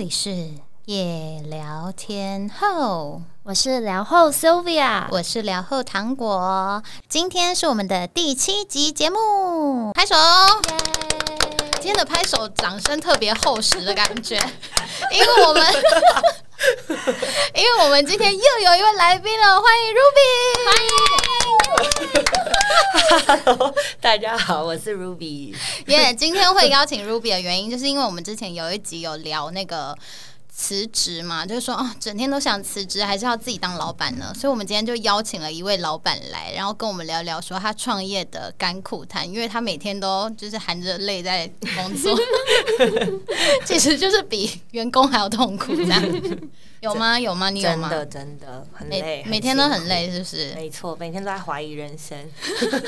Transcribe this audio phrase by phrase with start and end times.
[0.00, 0.48] 里是
[0.86, 6.82] 夜聊天后，我是聊后 Sylvia，我是聊后糖果。
[7.06, 10.14] 今天是我们的第七集节目，拍手！
[11.74, 14.36] 今天的拍手掌声特别厚实的感觉，
[15.12, 15.62] 因为我们，
[17.54, 20.18] 因为我们今天又有一位来宾了，欢迎 Ruby。
[23.46, 25.54] Hello，大家好，我是 Ruby。
[25.86, 29.96] 耶，今天会邀请 Ruby 的原因，就是因为我们之前有一集有聊那个。
[30.60, 34.30] 辞职嘛，就是说哦，整天都想辞职，还是要自己当老板呢？
[34.34, 42.14] 所以，我们今天就邀请了一位老板来，然后跟我们聊聊说他创业的甘苦谈，因为他每天都就是含着泪在工作，
[43.64, 46.02] 其实就是比员工还要痛苦，这样
[46.82, 47.18] 有吗？
[47.18, 47.48] 有吗？
[47.48, 47.88] 你有吗？
[47.88, 50.52] 真的真的很累，每天都很累，是不是？
[50.54, 52.18] 没错，每天都在怀疑人生。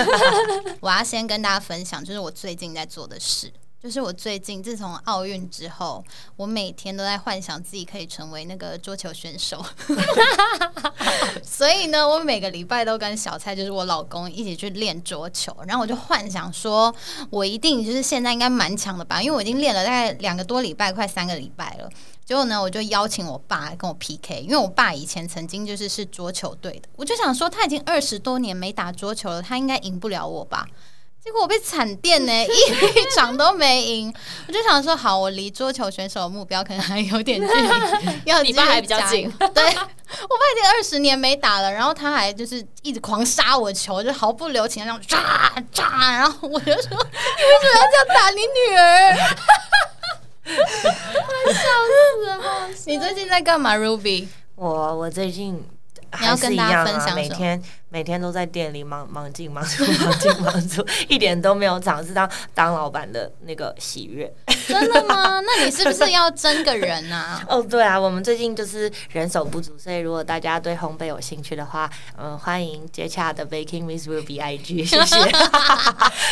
[0.80, 3.50] 我要先跟大家分享，就是我最近在做的事。
[3.82, 6.04] 就是我最近自从奥运之后，
[6.36, 9.60] 我每天都在幻想自己可以成为那个桌球选手。
[11.42, 15.52] 所以呢，我每个礼拜都跟小蔡，就是我老公一起去练桌球。
[15.66, 16.94] 然后我就幻想说，
[17.28, 21.90] 我一定就是现在应该蛮强的吧，因为我已经练了大概两个多礼拜，快三个礼拜了。
[22.24, 26.88] 结果呢，我就邀请我爸跟我 PK，因为我爸以前曾经就是是桌球队的。
[26.94, 30.68] 我就想说，他已经二十多年没打桌球了，他应该赢不了我吧。
[31.24, 34.12] 结果我被惨电呢， 一场都没赢。
[34.48, 38.18] 我就想说，好，我离桌球选手的目标可能还有点距离。
[38.26, 45.86] 要你爸还比较近，对我爸已经二十年没打了，然后他还就是一直狂杀我球，就毫不留情那种炸炸。
[46.12, 49.16] 然后我就说，你为什么要这样打你女儿？
[51.46, 52.68] 我笑死了！
[52.86, 54.26] 你最近在干嘛，Ruby？
[54.56, 55.54] 我我最近
[56.18, 57.62] 你要跟大家分享每天。
[57.92, 64.32] 每天都在店里忙忙进忙出 忙进忙出，一点都没有尝试当当老板的那个喜悦。
[64.66, 65.40] 真的吗？
[65.44, 67.44] 那你是不是要争个人啊？
[67.46, 75.30] 哦，对啊，我们最近就是人手不足，所以如果大家对烘焙有兴趣的话，嗯，欢迎接洽的 Baking Miss Ruby IG，谢谢。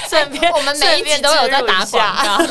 [0.08, 2.42] 顺便我们每一集都有在打广告。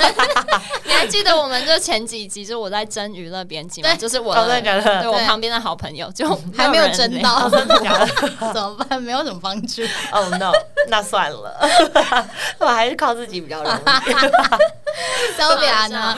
[0.85, 3.95] 你还记得我们就前几集就我在争娱乐编辑吗？
[3.95, 7.49] 就是我的对我旁边的好朋友就还没有争到？
[7.49, 8.98] 怎么办？
[8.99, 9.81] 没有什么帮助。
[10.11, 10.51] 哦， no，
[10.89, 11.59] 那算了，
[12.59, 13.79] 我还是靠自己比较容易。
[15.37, 16.17] 肖比亚呢？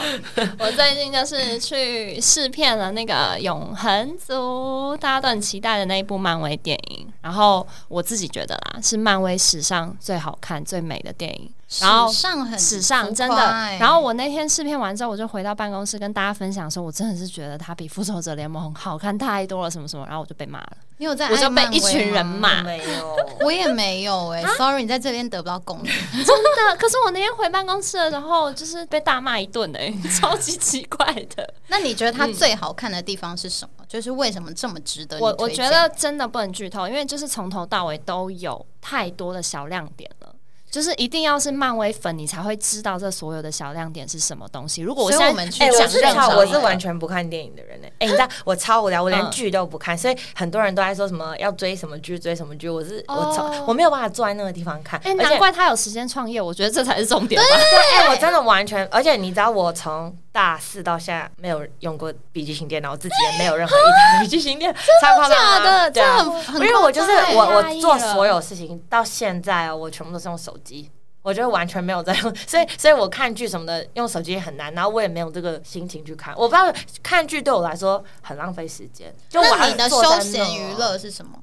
[0.60, 7.08] 我最近就是去试片了那个《永恒族》，大家都很期待的那一部漫威电影。
[7.22, 11.52] 然后我自己觉得啦，是漫威史上最好看、最美的电影。
[11.80, 13.38] 然后史上很史上真的，
[13.80, 20.72] 然后我那天试片完之后，我就回到办公室跟大家分享说，我真的是觉得它比复仇者联盟好看太多了，什么什么，然后我就被骂了。
[20.98, 21.30] 你有在？
[21.30, 22.62] 我就被一群人骂。
[22.62, 25.90] 没有，我也没有哎， sorry，你在这边得不到共鸣。
[26.12, 31.54] 真的，可是我那天回办公室的时候，就是被大骂一顿哎， 超级奇怪的。
[31.68, 33.86] 那你觉得它最好看的地方是什么？
[33.88, 35.20] 就是为什么这么值得？
[35.20, 40.31] 我我觉得真的不能剧透，因为就是从头到尾都有太多的小亮点了。
[40.72, 44.82] 就是一定要是漫威粉，你才会知道这所有的小亮点是什么东西。
[44.82, 45.60] 如果我现在我们去
[46.02, 47.88] 讲，我是完全不看电影的人呢。
[48.00, 52.70] 哎，你知道 我超无聊，我连剧都不看，所以很多人都在说什么要追什么剧，追什么剧。
[52.70, 54.98] 我是我超我没有办法坐在那个地方看。
[55.04, 57.48] 哎，难怪他有时间创业，我觉得这才是重点吧。
[57.50, 66.26] 对，哎，我 真的完全，而且你知道，我从大四到现在没有用过笔记型电脑，我自己也没有任何一台笔记型电脑， 超假的，对啊，
[66.56, 70.90] 因为我就是我我做所有事情到现在啊，我全部都是用手机。
[71.24, 76.34] 我觉得完全没有在用，所以所以我看剧什么的用手机很难，然后我也没有这个心情去看。
[76.36, 79.14] 我不知道看剧对我来说很浪费时间。
[79.30, 81.38] 就那你的休闲娱乐是什么？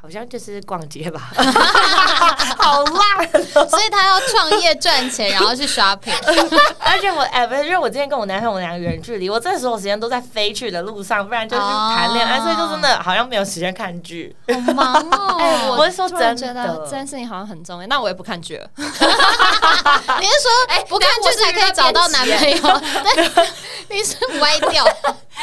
[0.00, 0.02] 嗯。
[0.02, 1.20] 好像就是逛街吧，
[2.56, 3.30] 好烂，
[3.68, 6.10] 所以他要创业赚钱，然后去 shopping。
[6.78, 14.34] 而且我哎，不是，因为我之前跟我男朋友我们两个远距离，我这所有时间都在飞去的路上，不然就是谈恋爱，所以就真的好像没有时间看剧，
[14.66, 15.36] 好忙哦。
[15.38, 18.66] 哎，我是说真觉得这件事情好像很重要，那我也不看剧了。
[18.76, 22.80] 你是说，哎，不看剧才可以找到男朋友？
[23.90, 24.82] 你是歪掉，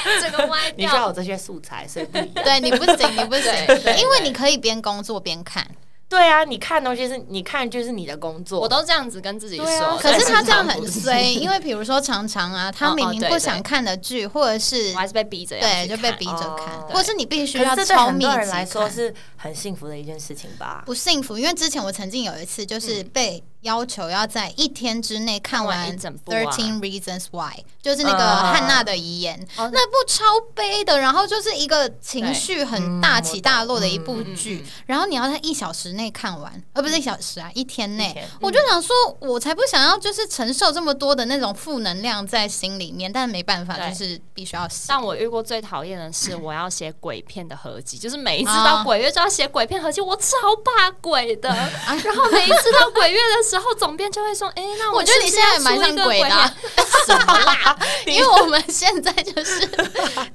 [0.22, 0.76] 这个歪掉。
[0.76, 2.44] 你需要有这些素材，所以不一样。
[2.44, 3.54] 对你不行，你不行，
[3.98, 5.68] 因为你可以边工作边看。
[6.10, 9.98] 对啊，你看东西是你看就是你的工作，我都这样子跟自己说。
[10.02, 20.82] 可是他这样很衰，因为比如说常常啊，他明明不想看的剧，或者是我还是被逼着，对，就被逼着看，或者是你必须要超密集来说是很幸福的一件事情吧？
[20.86, 29.70] 不幸福，因为之前我曾经有一次就是被要求要在一天之内看完 Thirteen Reasons Why，就是那个嗯汉娜的遗言，哦。
[29.74, 30.24] 那部超
[30.54, 38.14] 悲的，然后就是一个情绪很大嗯起大落的一部剧然后你要在一小时内看完，而不是一小时啊，一天内。
[38.14, 38.28] 天。
[38.40, 44.86] 我就想说，我才不想要就是承受这么多的那种负能量在心里面，但没办法，就是必须要写。
[44.88, 48.64] 但我遇过最讨厌的是， 我要写鬼片的合集，就是每一次啊。
[48.64, 51.50] 到鬼月就要写鬼片合集，我超怕鬼的。
[51.50, 56.54] 然后每一次到鬼月的时候，总编就会说：“哎、那我觉得你现在也蛮像鬼的啊、
[57.08, 57.78] 什么啦？
[58.06, 59.66] 因为我们现在就是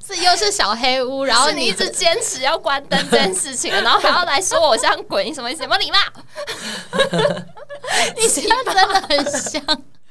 [0.07, 5.63] 这又是小黑屋，然后你然后你一直坚持要关灯这件事情，然后还要来说我像鬼，你什么意思？
[5.63, 5.99] 有没有礼貌？
[8.17, 9.63] 你现在真的很像，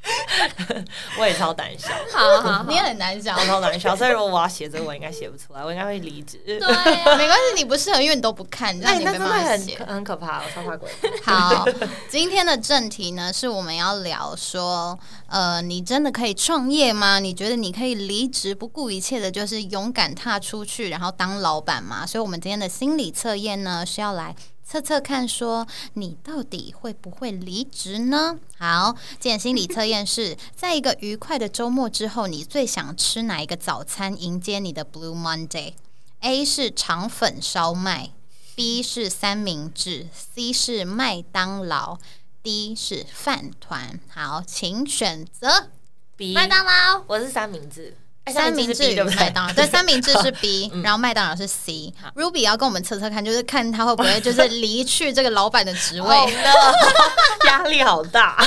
[1.20, 3.46] 我也超胆小，好好好，你很难讲我。
[3.46, 6.40] 超胆小，所以如果我要写这个，我应该写不出来，我应该会离职。
[6.46, 9.78] 对啊，没关系，你不适合，因为你都不看，让那你没那真的很办法写。
[9.86, 10.90] 很可怕，我超怕鬼。
[11.24, 11.66] 好，
[12.10, 17.20] 今天的正题呢，是我们要聊说，呃，你真的可以创业吗？
[17.20, 22.06] 你觉得你可以离职，不顾一切的，就是勇敢踏出去，然后当老板吗？
[22.06, 24.36] 所以，我们今天的心理测验呢，是要来
[24.72, 28.40] 测测看，说你到底会不会离职呢？
[28.58, 38.12] 好，今天心理测验是 在一个愉快的周末之后，你最想吃哪一个早餐迎接你的 Blue Monday？A 是肠粉烧麦
[38.56, 42.00] ，B 是三明治，C 是麦当劳
[42.42, 44.00] ，D 是饭团。
[44.08, 45.68] 好，请选择
[46.16, 47.04] B 麦当劳。
[47.08, 49.02] 我是三明治，哎三明治与？
[49.02, 51.94] 麦当劳，对，三明治是 B，然后麦当劳是 C。
[52.16, 56.16] Ruby 要跟我们测测看，就是看他会不会就是离去这个老板的职位。
[57.48, 58.38] 压力好大。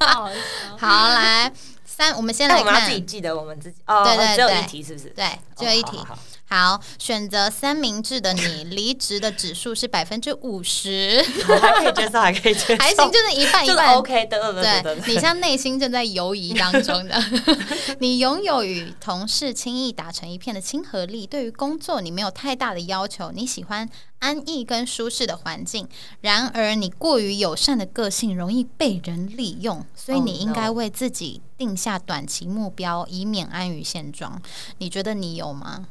[0.00, 0.28] 好
[0.78, 1.50] 好，来
[1.84, 5.08] 三，我们先来看我们要自己，记得我们自己哦，对对对只有一题是不是？
[5.10, 6.18] 对，只有一题哦。
[6.48, 11.20] 好选择三明治的你， 离职的指数是百分之五十，
[11.60, 13.94] 还可以接受，还可以接受，还行，就是一半一就是半。
[13.96, 17.20] OK 的，对你像内心正在游移当中的，
[17.98, 23.88] 你拥有与同事轻易打成一片的亲和力，对于工作你没有太大的要求，你喜欢
[24.20, 25.88] 安逸跟舒适的环境。
[26.20, 34.40] 然而，你过于友善的个性容易被人利用，所以 Oh, 你应该.为自己定下短期目标，以免安于现状。
[34.78, 35.86] 你觉得你有吗？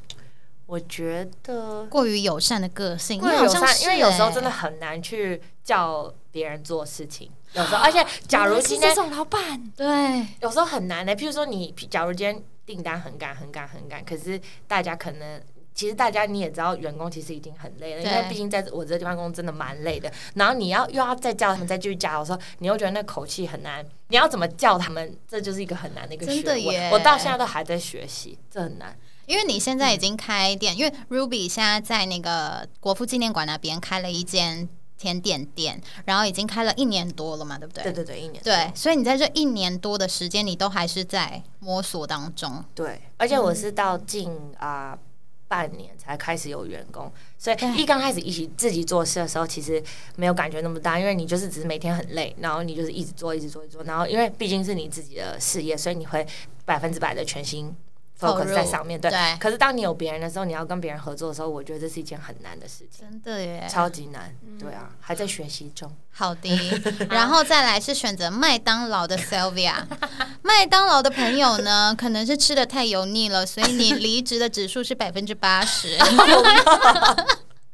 [0.66, 10.26] 我觉得过于友善的个性，过于友善，你好像因为有时候欸真的很难去叫别人做事情，有时候，而且假如今天是这种老板，对。
[10.42, 15.42] 有时候很难的，譬如说你，假如今天订单很赶、很赶、很赶，可是大家可能。
[15.76, 20.10] 其实大家你也知道，员工其实已经很累了，因为毕竟在我这个地方工作真的蛮累的。
[20.36, 23.86] 然后你要又要再叫他们再继续加油的时候，你又觉得那口气很难。
[24.08, 26.92] 你要怎么叫他们，这就是一个很难的一个真学问。
[26.92, 28.98] 我到现在都还在学习，这很难。
[29.26, 34.68] 因为你现在已经开店，因为 Ruby 现在在那个国父纪念馆那边开了一间
[34.98, 37.84] 甜点店，然后已经开了一年多了嘛，对不对？
[37.84, 42.64] 对对对，一年对所以你在这一年多的时间，你都还是在摸索当中。
[42.74, 44.98] 对，而且我是到近啊、
[45.48, 49.84] 半年才开始有员工，所以对一刚开始一起自己做事的时候，其实
[50.16, 56.26] 没有感觉那么大，因为你就是只是每天很累，然后你就是一直做，一直做，一直做，然后因为毕竟是你自己的事业，所以你会
[56.64, 57.85] 百分之百的全心投
[58.20, 59.00] focus 在上面。
[59.00, 64.36] 对，对可是当你有别人的时候，你要跟别人合作的时候，我觉得这是一件很难的事情，真的耶，超级难。
[64.60, 65.92] 对啊，还在学习中。
[66.12, 66.50] 好的。
[67.12, 69.84] 然后再来是选择麦当劳的 Sylvia，
[70.42, 75.98] 麦当劳的朋友呢，可能是吃的太油腻了，所以你离职的指数是百分之八十。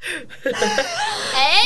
[1.36, 1.62] 哎，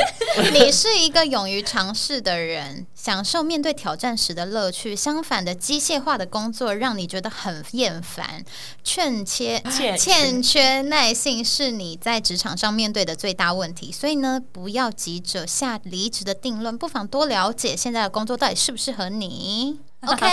[0.52, 4.96] 你是一个勇于尝试的人，享受面对挑战时的乐趣。
[4.96, 8.42] 相反的，机械化的工作让你觉得很厌烦，
[8.82, 13.92] 欠缺欠欠缺耐性是你在职场上面对的最大问题。
[13.92, 19.78] 所以呢，不要急着下离职的定论，不妨多了解现在的工作到底适不适合你。
[20.04, 20.26] OK，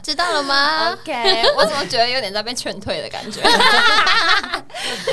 [0.00, 3.40] 知道了吗？OK，我怎么觉得有点在被劝退的感觉？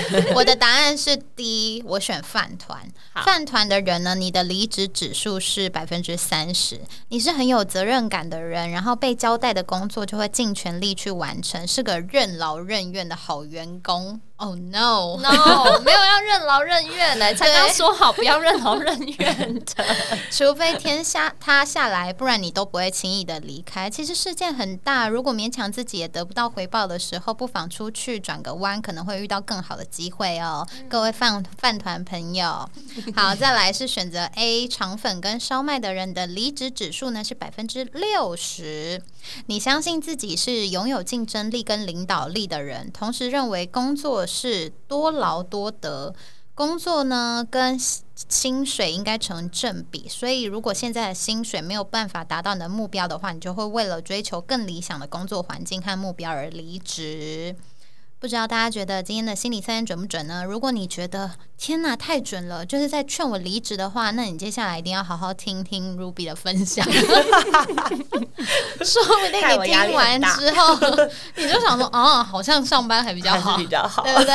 [0.35, 2.79] 我的答案是 D，我选饭团。
[3.23, 14.19] 饭团的人呢，你的离职指数是百分之三十，你是很有责任感的人，然后被交代的工作就会尽全力去完成，是个任劳任怨的好员工。
[14.37, 19.85] Oh no！No，没有要任劳任怨的，才刚说好不要任劳任怨的。
[20.29, 23.89] 除非天下塌下来，不然你都不会轻易的离开。
[23.89, 30.67] 其实世界很大，如果勉强自己也得不到回报的时候，不妨出去转个弯，可能会遇到更好的机会哦。
[30.89, 32.69] 各位饭饭团朋友，
[33.15, 39.01] 好，再来是选择 A 肠粉跟烧麦的人的离职指数呢是百分之六十。
[39.47, 46.13] 你相信自己是拥有竞争力跟领导力的人，同时认为工作是多劳多得。
[46.53, 47.77] 工作呢跟
[48.29, 57.53] 薪水应该成正比，所以如果现在的薪水没有办法达到你的目标的话，你就会为了追求更理想的工作环境和目标而离职。
[58.25, 60.43] 不知道大家觉得今天的心理测验准不准呢？
[60.43, 61.29] 如果你觉得
[61.59, 66.99] 天哪太准了，就是在劝我离职的话，那你接下来一定要好好听听 Ruby 的分享， 说
[69.03, 70.75] 不定你听完之后
[71.35, 74.33] 你就想说，哦，好像上班还比较好，比较好，对不对？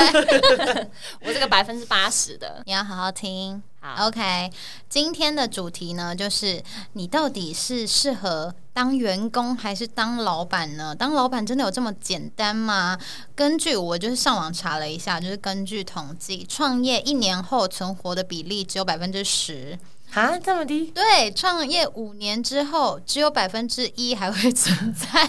[1.26, 3.60] 我这个百分之八十的，你要好好听。
[3.82, 4.52] 好 OK，
[4.90, 10.94] 今天的主题呢，就是你到底是适合当员工还是当老板呢？
[10.94, 12.98] 当老板真的有这么简单吗？
[13.34, 19.78] 根据我就是上网查了一下，就是根据统计，创业一年后存活的比例只有百分之十。
[20.14, 20.86] 啊，这么低？
[20.92, 25.26] 对，创业五年之后只有百分之一还会存在，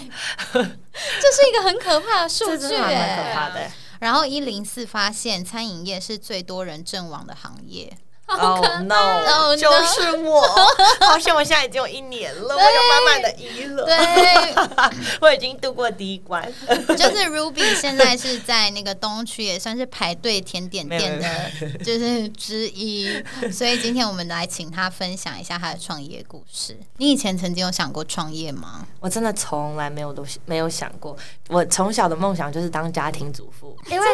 [0.50, 2.88] 这是一个很可怕的数据蛮。
[2.88, 3.70] 可怕的。
[4.00, 7.98] 然后一零四发现，餐饮业是最多人阵亡的行业。
[8.38, 10.40] Oh Oh no！no 就是我，
[11.00, 14.54] 好像我现在已经有一年了，我有满满的一了，对，
[15.20, 16.42] 我已经度过第一关。
[16.88, 23.22] 就是 Ruby 现在是在那个东区，也算是排队甜点店的， 就是之一。
[23.52, 26.78] 所以今天我们来请他分享一下他的创业故事。
[26.96, 28.86] 你以前曾经有想过创业吗？
[29.00, 31.16] 我真的从来没有都没有想过，
[31.48, 34.06] 我从小的梦想就是当家庭主妇，因为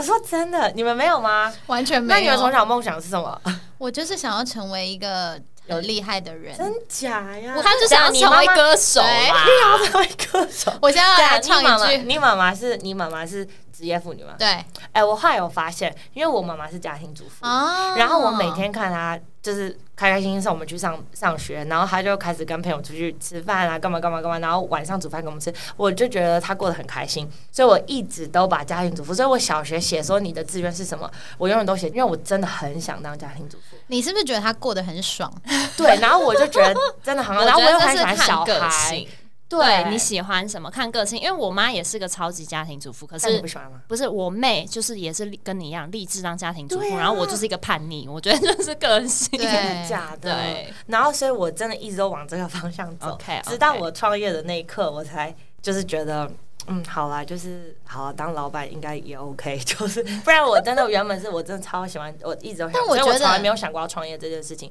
[0.00, 1.52] 我说真的，你们没有吗？
[1.66, 2.18] 完全没有。
[2.18, 3.38] 那你们从小梦想是什么？
[3.76, 6.56] 我就是想要成为一个有厉害的人。
[6.56, 7.54] 真假呀？
[7.62, 9.02] 他就想要成为歌手。
[9.02, 10.72] 你要成为歌手。
[10.80, 14.32] 我现在要来你妈妈，唱一句，你妈妈是你妈妈是职业妇女吗？
[14.38, 33.76] 对哎、我后来有发现，因为我妈妈是家庭主妇，哦然后我每天看她就是开开心心送我们去上上学，然后他就开始跟朋友出去吃饭啊，干嘛干嘛干嘛，然后晚上煮饭给我们吃，我就觉得他过得很开心，所以我一直都把家庭主妇，所以我小学写说你的志愿是什么，我永远都写，因为我真的很想当家庭主妇。
[33.88, 35.32] 你是不是觉得他过得很爽？
[35.76, 39.08] 对，然后我就觉得真的很好， 然后我又很喜欢小个孩性，，
[39.50, 41.20] 对对你喜欢什么看个性。
[41.20, 43.82] 因为我妈也是个超级家庭主妇，可是不喜欢吗？
[43.88, 49.28] 不是我妹，就是也是跟你一样立志当家庭主妇，啊然后我就是一个叛逆，我觉得就是个性。
[49.38, 50.32] 对真的假的？
[50.34, 56.30] 对然后所以我真的一直都往这个方向走直到我创业的那一刻，我才就是觉得。
[56.66, 64.70] 嗯，好啦，就是好啦当老板应该也 OK， 就是不然我真的原本是我真的超喜欢，我一直都想，但我觉得所以我从来没有想过要创业这件事情，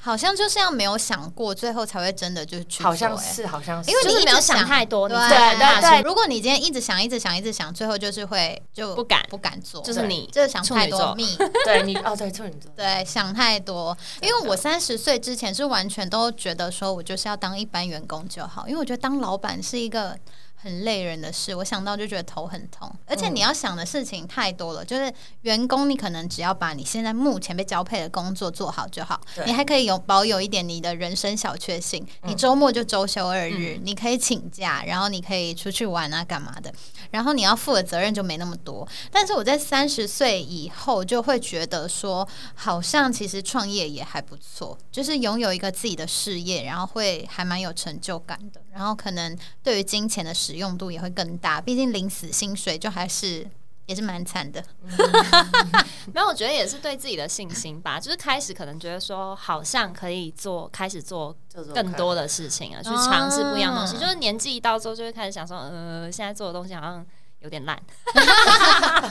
[0.00, 3.32] 好像就是要没有想过，最后才会真的就是去做、好像欸。
[3.32, 6.02] 是，好像是，因为你一直没有想太多，对对对。
[6.02, 9.22] 如果你今天一直想、一直想、一直想，最后就是会就不敢。
[9.30, 11.46] 不敢做，就是你就是想太多处女座。
[11.46, 13.96] 密， 对你哦，对处女座，对，想太多。
[14.20, 20.18] 因为我三十岁之前是完全都觉得说我就是要当一般员工就好，因为我觉得当老板是一个。
[20.62, 24.84] 很累人的事，我想到就觉得头很痛，而且你要想的事情太多了。
[24.84, 32.06] 就是员工，你可能只要把你现在目前被交配的工作做好就好，你还可以有保有一点你的人生小确幸。
[32.22, 36.72] 你周末就周休二日，你可以请假，然后你可以出去玩啊，干嘛的。
[37.12, 38.86] 然后你要负的责任就没那么多。
[39.12, 48.60] 但是我在三十岁以后就会觉得说，好像其实创业也还不错，就是拥有一个自己的事业，然后会还蛮有成就感的。
[48.72, 53.48] 然后可能对于金钱的使用度也会更大，毕竟临死薪水就还是
[53.86, 54.62] 也是蛮惨的。
[56.12, 57.98] 没有，我觉得也是对自己的信心吧。
[58.00, 61.36] 就是开始可能觉得说，好像可以做，开始做
[61.74, 63.96] 更多的事情啊，去尝试不一样的东西。
[63.96, 67.04] 啊就是年纪一到之后，就会开始想说，呃，现在做的东西好像
[67.40, 67.80] 有点烂。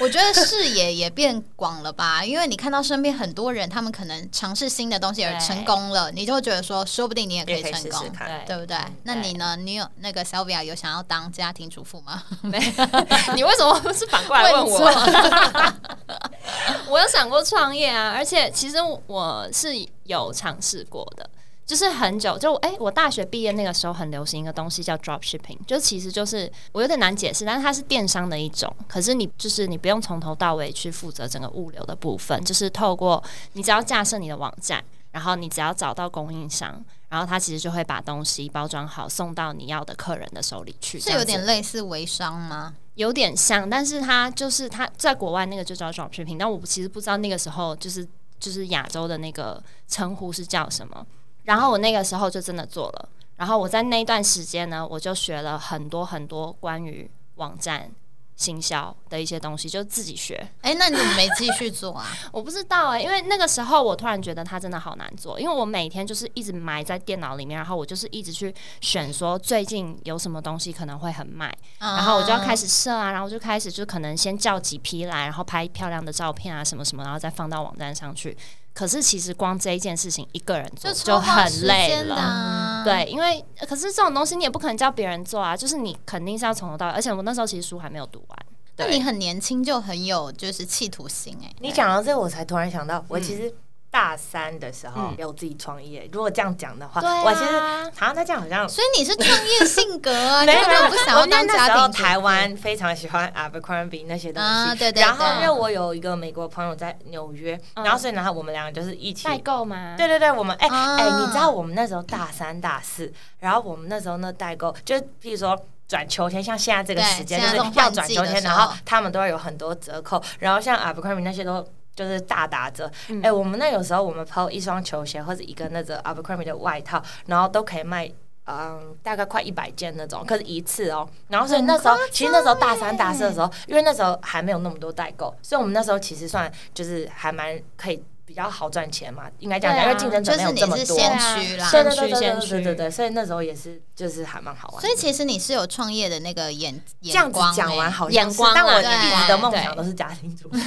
[0.00, 8.00] 我觉得视野也变广了吧，因为你看到身边很多人，他们可能尝试新的东西而成功了，你就会觉得说，说不定你也可以以成功。
[8.00, 8.26] 试试看。
[8.46, 8.76] 对对不对？
[9.04, 9.56] 那你呢？
[9.56, 12.22] 你有那个 Sylvia 有想要当家庭主妇吗？
[12.42, 12.58] 没
[13.36, 14.78] 你为什么是反过来问我？
[14.78, 14.92] 错
[16.88, 19.68] 我有想过创业啊，而且其实我是
[20.04, 21.28] 有尝试过的。
[21.66, 28.70] 就是很久，就哎、我大学毕业那个时候很流行一个东西叫 drop shipping，就其实就是我有点难解释，但是它是电商的一种。
[28.86, 33.22] 可是你就是你不用从头到尾去负责整个物流的部分，就是透过
[33.54, 42.74] 你只要架设你的网站，然后你只要找到供应商，然后他其实就会把东西包装好送到你要的客人的手里去，是这有点类似微商吗？
[42.96, 48.06] 有点像，但是它就是它在国外那个就叫 drop shipping，但我其实不知道那个时候就是
[48.38, 51.04] 就是亚洲的那个称呼是叫什么。
[51.44, 57.90] 然后我那个时候就真的做了，然后我在那一段时间呢，我就学了很多很多关于网站
[58.36, 60.34] 行销的一些东西，就自己学。
[60.62, 62.04] 哎、那你怎么没继续做啊？
[62.32, 72.64] 我不知道哎、因为那个时候我突然觉得它真的好难做，因为我每天就是一直埋在电脑里面，然后我就是一直去选说最近有什么东西可能会很卖，然后我就要开始。
[72.64, 78.34] 始设啊，然后就开始就可能先叫几批来，然后拍漂亮的照片啊什么什么，然后再放到网站上去。
[78.74, 82.16] 可是其实光这一件事情一个人做就很累了。
[82.16, 88.38] 啊、对，因为呃可是这种东西你也不可能叫别人做啊，就是你肯定是要从头到尾，而且我那时候其实书还没有读完。
[88.76, 88.86] 对。
[88.86, 93.22] 那你很年轻就很有就是企图心哎、你讲到这个，我才突然想到，我嗯。
[93.22, 93.54] 其实
[93.94, 96.08] 大三的时候嗯有自己创业。
[96.12, 97.60] 如果这样讲的话，我其实
[97.96, 109.94] 好像那这样好像所以你是创业性格啊， 没有不想要我那当那时候家庭主台湾非常喜欢 Abercrombie 那些东西，啊，对对然后因为，我有一个美国朋友在纽约，嗯然后所以然后，我们两个就是一起代购嘛？
[109.96, 115.56] 对对对，我们哎哎、啊你知道我们那时候大三大四，然后我们那时候呢代购，就是譬如说。
[115.86, 122.90] 转秋天，像现在这个时间就是要转秋天，然后他们都会有很多折扣，然后像 Abercrombie 那些都就是大打折。
[123.22, 128.10] 哎、嗯我们那有时候我们抛一双球鞋或者一个那个 Abercrombie 的外套，然后都可以卖。
[128.46, 131.08] 嗯，大概快一百件那种，可是一次哦。
[131.28, 140.78] 然后所以那时候，其实那时候大三、大四的时候，因为那时候还没有那么多代购，所以我们那时候其实算就是还蛮可以比较好赚钱嘛，应该这样讲，因为竞争者就是没有这么多。
[140.78, 141.70] 你是先驱啦。
[141.70, 144.80] 对对对对先驱先驱对对对对，所以那时候也是就是还蛮好玩。
[144.80, 150.58] 所以其实你是有创业的那个眼这样子眼光、讲完欸，好眼光啊但我对一直的梦想都是家庭主妇。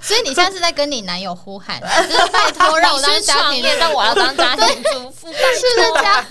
[0.00, 6.26] 所以你现在是在跟你男友呼喊，就是拜托让我当家庭创业，但我要当家庭主妇，是的家。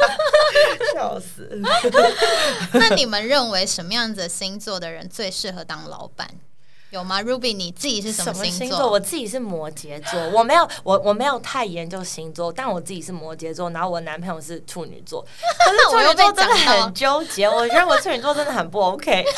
[0.93, 1.61] 笑死！
[2.73, 6.27] 那你们认为什么样子的星座的人最适合当老板？
[6.89, 8.89] 有吗？Ruby，你自己是什么星星座？
[8.89, 15.21] 我自己是摩羯座，我没有我我没有太研究星座，但我自己是摩羯座，然后我男朋友是处女座。
[15.65, 19.25] 可是处女座真的很纠结，我觉得我处女座真的很不 OK。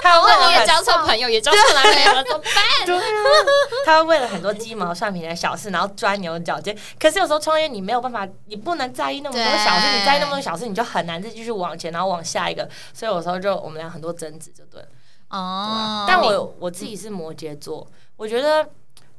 [0.00, 2.86] 他为了也交错朋友，也交错男朋友了，怎么办？
[2.86, 3.02] 对啊，
[3.84, 6.76] 他会为了很多鸡毛蒜皮的小事，然后钻牛角尖。
[7.00, 12.68] 可是有时候创业你没有办法，你不能在意那么多小事，你在意那么多小事，你就很难再继续往前，然后往下一个。
[12.94, 14.88] 所以有时候就我们俩很多争执，就对了。
[15.30, 18.68] 哦，但我我自己是摩羯座，我觉得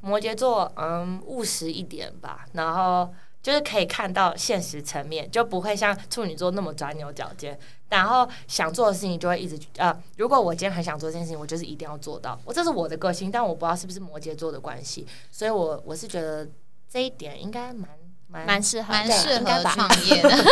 [0.00, 7.58] 摩羯座嗯务实一点吧，然后就是可以看到现实层面，就不会像处女座那么钻牛角尖。
[7.88, 12.40] 然后想做的事情就会一直呃，如果我今天很想做这件事情，我就是一定要做到。
[12.42, 16.48] 我这是我的个性，但我不知道是不是摩羯座的关系，所以我我是觉得
[16.88, 17.90] 这一点应该蛮
[18.32, 20.44] 蛮蛮适合，蛮适合创业的。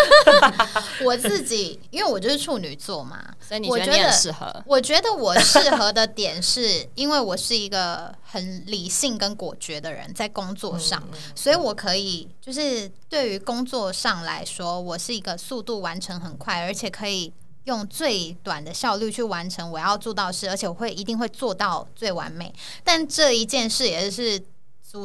[1.03, 4.63] 我自己，因为我就是处女座嘛，所以你觉得你很我觉得适合？
[4.67, 17.33] 我觉得我适合的点是，因为我是一个很理性跟果决的人，在工作上，嗯所以我可以就是对于工作上来说，我是一个速度完成很快，而且可以
[17.65, 22.55] 用最短的效率去完成我要做到的事，而且我会一定会做到最完美。
[22.85, 24.43] 但这一件事也是。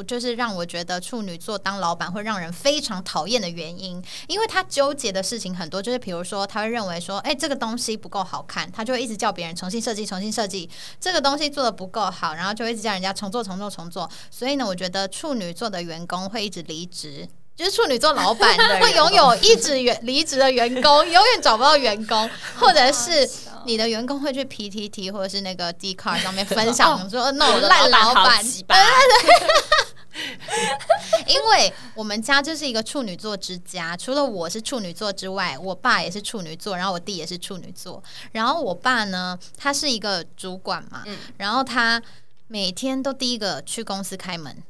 [0.07, 10.69] 就是让我觉得处女座当老板会让人非常讨厌的原因，因为他纠结的事情很多，就是比如说他会认为说，哎、这个东西不够好看，他就会一直叫别人重新设计、重新设计。
[10.99, 14.09] 这个东西做的不够好，然后就一直叫人家重做、重做、重做。
[14.31, 17.27] 所以呢，我觉得处女座的员工会一直离职。
[17.55, 23.29] 就是处女座老板会拥有一直员 离职的员工，永远找不到员工，或者是
[23.65, 28.75] 你的员工会去 PTT 或者是那个 d c a r 上面分享说那种烂老板，吧？
[31.27, 38.01] 因为我们家就是一个处女座之家，除了我是处女座之外，我爸也是处女座，然后我弟也是处女座。
[38.33, 42.01] 然后我爸呢，他是一个主管嘛，嗯然后他
[42.47, 44.61] 每天都第一个去公司开门。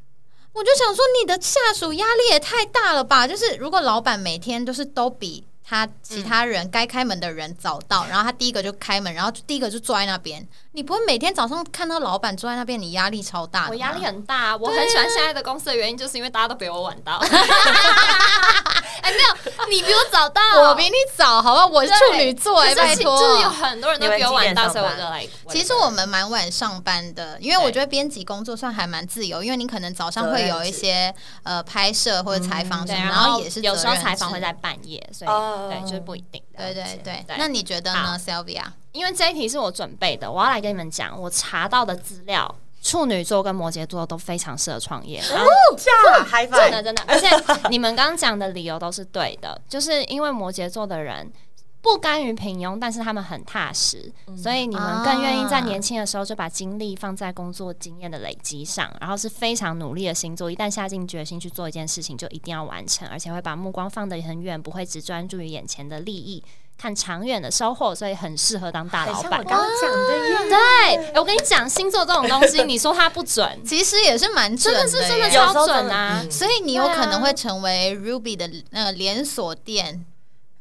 [0.55, 3.27] 我就想说，你的下属压力也太大了吧？
[3.27, 13.67] 就是如果老板每天都是都比他其他人该开门的人早到，然后他第一个就开门，然后第一个就坐在那边，你不会每天早上看到老板坐在那边，你压力超大？
[13.69, 17.17] 我压力很大，啊我很喜欢现在的公司的原因，就是因为大家都比我晚到。
[19.01, 21.65] 哎，没有，你比我早到，我比你早，好吧？
[21.65, 23.19] 我是处女座哎、拜托。
[23.19, 25.27] 就是有很多人都比我晚到，所以我就来。
[25.49, 36.41] 其实我们蛮晚上班的，因为我觉得编辑工作算还蛮自由，因为你可能早上会有一些呃拍摄或者采访什，么，然然后也是有时候采访会在半夜，所以哦对，就是不一定。
[36.57, 37.23] 对对对。
[37.27, 38.63] 对那你觉得呢，Sylvia？
[38.91, 45.21] 因为这一题是我准备的，我要来跟你们讲，我查到的资料，处女座跟摩羯座都非常适合创业。
[45.29, 45.45] 然后
[45.77, 47.29] 这样真的真的，而且
[47.69, 51.31] 你们刚刚讲的理由都是对的，就是因为摩羯座的人。
[51.85, 60.49] 不甘于平庸，但是他们很踏实，所以你们更愿意在年轻的时候就把精力放在工作经验的累积上，然后是非常努力的星座。
[60.49, 66.43] 一旦下定决心去做一件事情，就一定要完成，而且会把目光放得很远，不会只专注于眼前的利益。
[66.77, 69.39] 看长远的收获，所以很适合当大老板。
[69.39, 76.19] 我刚刚讲的耶，对，我跟你讲，星座这种东西，你说它不准， 其实也是蛮准的真的是真的有时超候准啊！
[76.21, 80.05] 嗯所以你有可能会成为 Ruby 的那个连锁店，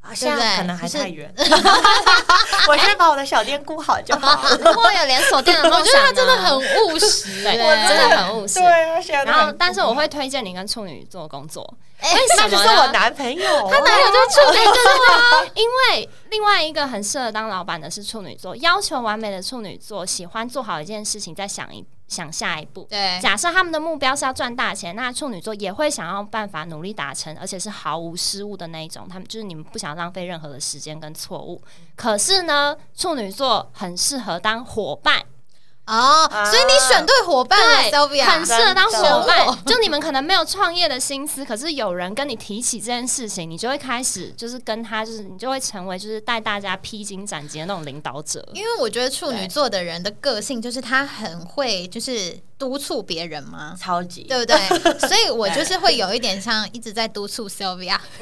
[0.05, 1.33] 啊现在可能还就是太远，
[2.69, 4.57] 我先把我的小店顾好就好了。
[4.63, 8.61] 如果有连锁店的梦 我觉得他真的很务实对，耶，真的很务实。
[8.61, 11.63] 啊，现在然后，但是我会推荐你跟处女座工作，
[12.01, 22.87] 哎为什那就是么我男朋友，他男友就是处女座，因为另外一个很适合当老板的是处女座，要求完美的处女座喜欢做好一件事情，再想一想下一步。
[22.91, 29.09] 对，假设他们的目标是要赚大钱，那处女座也会想要办法努力达成，而且是毫无失误的那一种。
[29.09, 31.63] 他们就是你们不想浪费任何的时间跟错误。
[31.97, 35.25] 可是呢，处女座很适合当伙伴，
[35.87, 39.65] 哦，啊所以你选对伙伴了对，，Sylvia，很适合当伙伴。
[39.67, 48.43] 就你们可能没有创业的心思，可是有人跟你提起这件事情，你就会开始就是跟他，就是你就会成为就是带大家披荆斩棘的那种领导者。
[48.55, 54.57] 因为我觉得处女座的人的个性就是他很会就是督促别人嘛，超级对不对？
[55.07, 57.99] 所以我就是会有一点像一直在督促 Sylvia，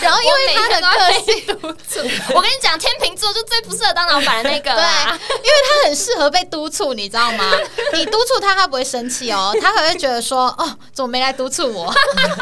[0.00, 2.00] 然后因为他的个性，督促，
[2.34, 5.18] 我跟你讲，天秤座就最不适合当老板的那个对，啦。
[5.28, 7.44] 因为他很适合被督促，你知道吗？
[7.94, 11.92] 你督促他，他不会生气哦，他还会觉得说，哦，怎么没来督促我？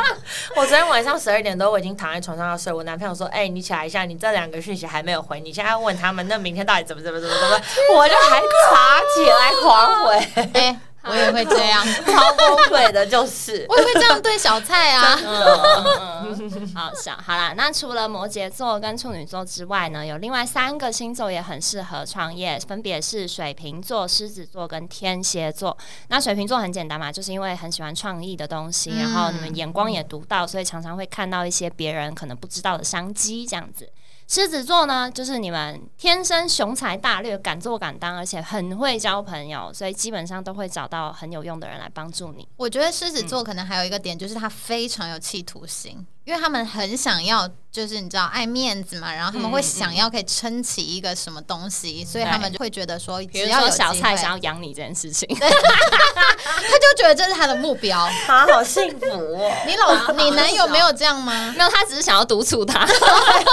[0.57, 2.73] 我昨天晚上十二点多，我已经躺在床上要睡。
[2.73, 7.61] 我男朋友说：“哎、你起来一下，你这两个讯息还没有回，你现在问他们，那明天到底怎么怎么怎么怎么？”
[7.97, 13.65] 我就还爬起来狂回，我也会这样， 超崩溃的，就是。
[13.71, 15.19] 我也会这样对小蔡啊。
[15.25, 17.17] 嗯，好笑。
[17.25, 25.77] 好啦，那除了摩羯座跟处女座之外呢，有另外三个星座也很适合创业，分别是水瓶座、狮子座跟天蝎座。
[26.09, 33.89] 那水瓶座很简单嘛，就是因为很喜欢创意的东西，嗯然后你们眼光也独到，所以常常会看到一些别人可能不知道的商机，这样子。
[34.31, 42.47] 狮子座呢，就是你们天生雄才大略、敢做敢当，而且很会交朋友，所以基本上都会找到很有用的人来帮助你。
[42.59, 57.99] 我觉得狮子座可能还有一个点，就是他非常有企图心，因为他们很想要，就是你知道爱面子嘛，然后他们会想要可以撑起一个什么东西，所以他们就会觉得说，比如说只要有小蔡想要养你这件事情，他就觉得这是他的目标。
[57.99, 59.51] 啊，好幸福哦！
[59.67, 61.55] 你老你男友没有这样吗？
[61.57, 62.87] 没有，他只是想要督促他。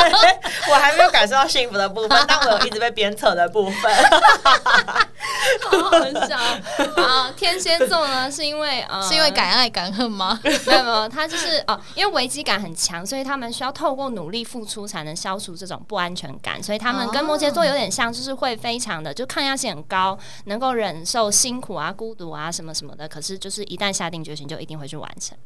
[0.70, 3.96] 我还没有感受到幸福的部分，但我有一直被鞭策的部分。
[5.72, 6.38] 好好笑。
[7.02, 10.38] 啊天蝎座呢，是因为呃， 是因为敢爱敢恨吗？
[10.44, 16.62] 没有没有，他就是哦、因为危机感很强，所以他们需要透过努力付出才能消除这种不安全感。
[16.62, 23.08] 所以他们跟摩羯座有点像，就是会非常的就抗压性很高，能够忍受辛苦啊、孤独啊什么什么的。
[23.08, 25.38] 可是就是一旦下定决心，就一定会去完成。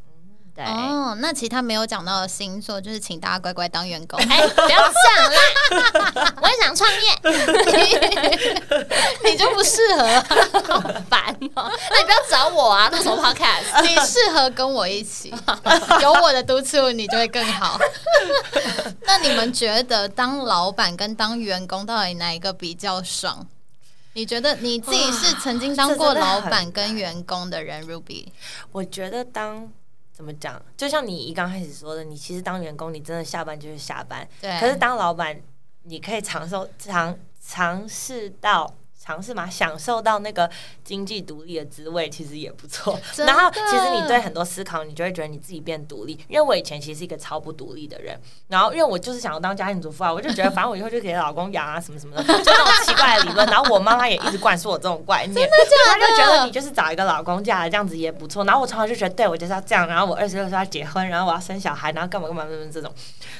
[0.56, 0.64] 对。
[0.66, 4.20] 哦，那其他没有讲到的星座，就是请大家乖乖当员工。
[4.20, 4.96] 哎，不要讲
[5.34, 6.36] 啦！
[6.42, 7.00] 我也想创业，
[9.30, 10.04] 你就不适合，
[11.90, 13.82] 那你不要找我啊，录什么 podcast？
[13.82, 15.34] 你适合跟我一起，
[16.02, 17.80] 有我的督促，你就会更好。
[19.06, 23.48] 那你们觉得当老板跟当员工到底哪一个比较爽？
[24.14, 28.28] 你觉得你自己是曾经当过老板跟员工的人，Ruby？
[28.72, 29.72] 我觉得当
[30.12, 34.28] 怎么讲，就像你一刚开始说的，你其实当员工，你真的下班就是下班。
[34.42, 35.40] 对，可是当老板，
[35.84, 38.74] 你可以尝受尝尝试到。
[39.10, 40.48] 尝试嘛，享受到那个
[40.84, 43.00] 经济独立的滋味，其实也不错。
[43.26, 46.14] 然后，其实你对很多思考，你就会觉得你自己变独立。
[46.28, 48.16] 因为我以前其实是一个超不独立的人，
[48.50, 53.48] 然后因为我就是想要当家庭主妇啊，我就觉得反正我以后就给老公养啊，什么什么的，就那种奇怪的理论。
[53.48, 58.46] 然后我妈妈也一直灌输我这种观念，真的假的她就觉得你就是找一个老公嫁了，这样子也不错。
[58.46, 59.88] 然后我从小就觉得，对我就是要这样。
[59.88, 62.94] 然后我二十六岁要结婚，然后我要生小孩，然后干嘛干嘛干嘛这种。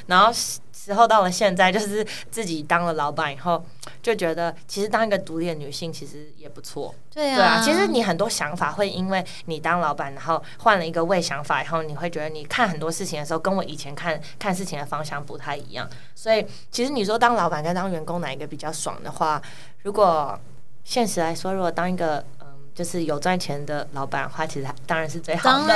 [0.08, 0.32] 然后
[0.82, 3.62] 时候到了现在，就是自己当了老板以后，
[4.02, 6.96] 就觉得其实当一个独立的女性其实也不错。
[7.14, 15.86] 对啊，对啊，其实你很多想法会因为你当老板，然后换了一个位想法以后，你会觉得你看很多事情的时候，跟我以前看看事情的方向不太一样。
[16.16, 19.42] 所以其实你说当老板跟当员工哪一个比较爽的话，
[19.84, 20.40] 如果
[20.86, 22.39] 现实来说，如果当一个嗯
[22.80, 25.76] 就是有赚钱的老板的话，其实当然是最好的。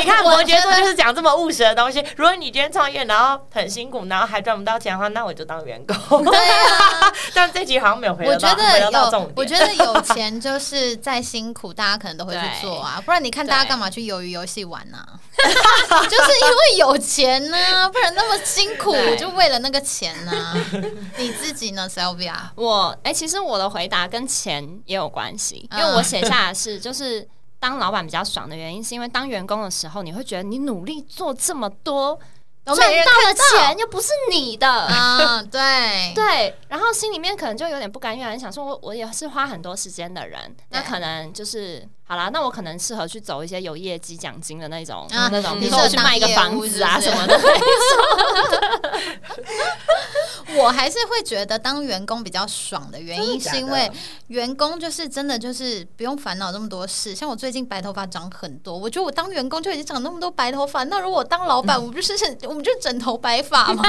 [0.00, 2.04] 你看摩羯座就是讲这么务实的东西。
[2.16, 6.24] 如果你今天创业，然后很辛苦，然后还赚不到钱的话，那我就当员工。
[6.24, 7.12] 对啊。
[7.32, 14.98] 但这集好像没有回答到，我觉得回答到重点。，有我觉得有钱就是再辛苦，大家可能都会去做啊，不然你看大家干嘛去鱿鱼游戏玩呢、
[15.38, 20.32] 就是因为有钱呢、不然那么辛苦就为了那个钱呢、
[21.16, 22.34] 你自己呢，Sylvia？
[22.56, 27.28] 我哎、其实我的回答跟钱也有关系，因为嗯我写下的是就是。
[27.58, 32.16] 当老板比较爽的原因，是因为当员工的时候，你会觉得你努力做这么多，
[32.66, 36.12] 赚到的钱又不是你的，啊，对。
[36.14, 47.40] 对，然后心里面可能就有点不甘愿，想说我我也是花很多时间的人，那可能就是好啦，那我可能适合去走一些有业绩奖金的那种、啊那种，你比如说我去卖一个房子啊什么的。
[50.58, 53.90] 我还是会觉得当员工比较爽的原因，是因为
[54.28, 57.14] 员工就是真的就是不用烦恼这么多事。
[57.14, 63.82] 像我最近白头发长很多，我觉得我当员工就已经长那么多白头发，那如果我当老板， 我不就是我们就整头白发吗？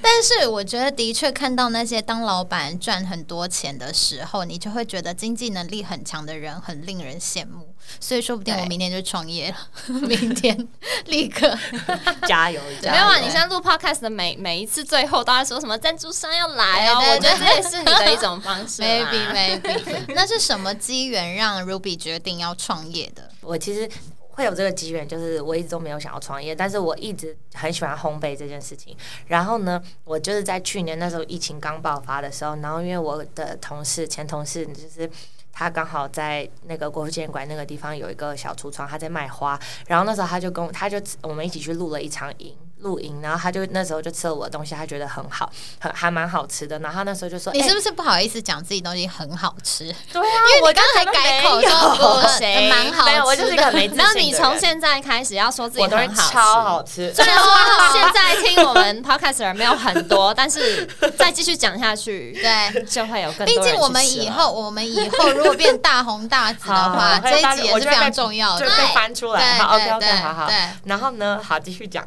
[0.00, 7.71] 但是我觉得的确看到那些当老板赚很多钱的时候，你就会觉得经济能力很强的人很令人羡慕。
[8.00, 9.56] 所以说不定我明天就创业了，
[10.06, 10.68] 明天
[11.06, 11.56] 立刻。
[12.26, 12.92] 加油加油！
[12.92, 18.88] 没有啊，你现在录 podcast 的每每一次最后都在说什么赞助商要来哦，对对我觉得这也是你的一种方式啦。
[18.88, 23.30] maybe maybe， 那是什么机缘让 Ruby 决定要创业的？
[23.40, 23.88] 我其实
[24.30, 28.96] 会有这个机缘，就是我一直都没有想要创业，但是我一直很喜欢烘焙这件事情。
[29.26, 35.10] 然后呢，我就是在去年那时候疫情刚爆发的时候，然后因为我的同事前同事就是。
[35.52, 39.58] 他刚好在那个国父纪念馆那个地方有一个小橱窗，他在卖花。
[39.86, 46.78] 然后那时候他就跟我，他就我们一起去录了一场影录营，然后他就那时候就吃了我的东西，他觉得很好，很还蛮好吃的。
[46.80, 49.84] 然后他那时候就说：“欸你是不是不好意思讲自己东西很好吃？
[50.12, 54.04] 对啊，因为我你刚才改口说不谁 蛮好吃的，没有，我就是一个很没自信的。
[54.04, 57.46] 然后你从现在开始要说自己我东西很好吃，超好吃，虽然说
[57.92, 62.82] 现在听我们 podcast 的人没有很多，但是再继续讲下去，对。
[62.84, 68.66] 就会有更多毕竟我们以后，我们以后如果变大红大紫的话，好这一集也是非常重要的。
[68.66, 69.58] 就被翻出来。
[69.58, 70.50] 好，OK，OK，好好。
[70.84, 72.04] 然后呢，好继续讲。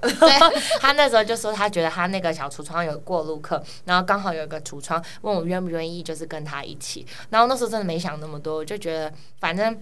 [0.74, 7.06] 对 他那时候就说，他觉得他那个小橱窗有过路客，然后刚好有一个橱窗，问我愿不愿意，就是跟他一起。
[7.30, 9.82] 然后那时候真的没想那么多，我就觉得反正。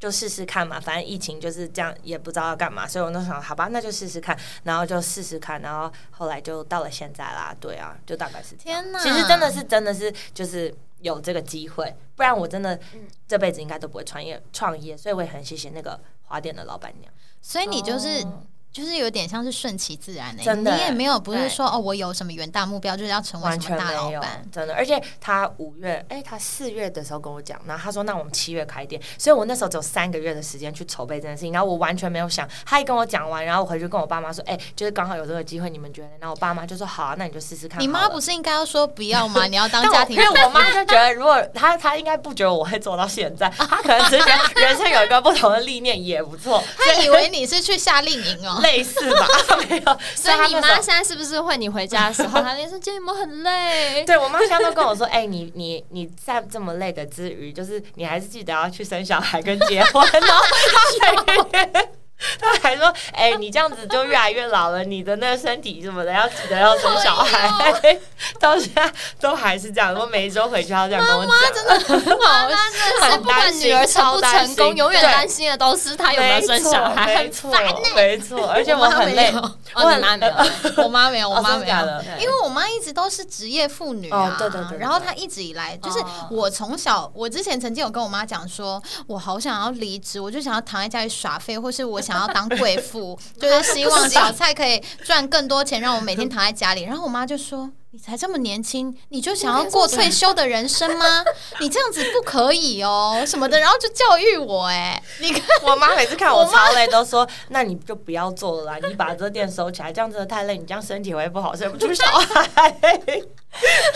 [0.00, 8.54] 就试试看嘛，反正疫情就是这样，也不知道要干嘛，所以我那时候好吧，那就试试看，然后就试试看，然后后来就到了现在啦，对啊，就大概是。
[8.54, 8.98] 天哪！
[9.00, 12.78] 其实真的是真的是就是有这个机会，不然我真的
[13.26, 17.12] 这辈子应该都不会创业创业，所以我也很谢谢那个花店的老板娘。
[17.42, 18.24] 所以你就是。
[18.68, 24.46] 哦就是有点像是顺其自然的、真的你也没有不是说哦，我有什么远大目标，就是要成为完什么大老板，。
[24.52, 36.14] 真的，而且他五月，哎、他四月的时候跟我讲，然后他说，那我们七月开店，所以我那时候只有三个月的时间去筹备这件事情，然后我完全没有想，他一跟我讲完，然后我回去跟我爸妈说，哎、就是刚好有这个机会，你们觉得呢？
[36.20, 37.80] 然后我爸妈就说，好啊，那你就试试看。
[37.80, 39.46] 你妈不是应该要说不要吗？
[39.46, 48.57] 你要当家庭我因为我妈就觉得，如果她她应该不觉得我会做到现在，她可能只是觉得人生有一个不同的历练也不错， 她以为你是去夏令营哦。
[48.62, 49.26] 类似吧？
[49.68, 54.04] 没有，所以你妈现在是不是会你回家的时候， 她连说今天有没有很累？
[54.04, 61.88] 对我妈现在都跟我说，哎、你你你在这么累的之余，就是你还是记得要去生小孩跟结婚哦。
[62.40, 67.98] 她还说，哎、你这样子就越来越老了，你的那个身体什么的，要记得要生小孩。
[68.40, 71.34] 到现在都还是这样，我每一周回去要这样跟我讲。
[71.54, 79.32] 真的很好笑，是不管女儿成不成功，永远担心的都是她有没有生小孩，很没错烦欸，没错，而且我很累。
[79.74, 80.34] 哦，你妈没有，
[80.82, 81.76] 我妈没有，我哦妈没有
[82.18, 84.18] 因为我妈一直都是职业妇女啊。
[84.18, 96.82] 哦对对对对然后她一直以来就是哦我从小，我之前曾经有跟我妈讲说，我好想要离职，我就想要躺在家里耍废，或是我想要当贵妇， 就是希望小蔡可以赚更多钱，让我每天躺在家里。
[96.84, 97.70] 然后我妈就说。
[97.90, 101.24] 你才这么年轻，你就想要过退休的人生吗？
[101.58, 112.70] 你这样子不可以哦，什么的，然后就教育我、哎， 你看，我妈每次看我超累，都说：“那你就不要做了啦，你把这店收起来，这样真的太累，你这样身体会不好，生不出小孩。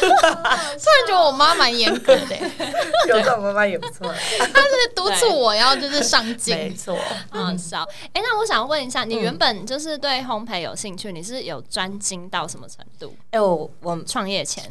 [0.00, 2.50] 突然觉得我妈蛮严格的、哎”
[3.08, 6.72] 有这种妈妈也不错，她是督促我要就是上进没。
[6.72, 6.98] 错。
[7.32, 7.86] 嗯好笑。
[8.14, 13.14] 哎、那我想问一下，你原本就是对烘焙有兴趣，你是有专精到什么程度？
[13.30, 14.70] 哎、我我创业前，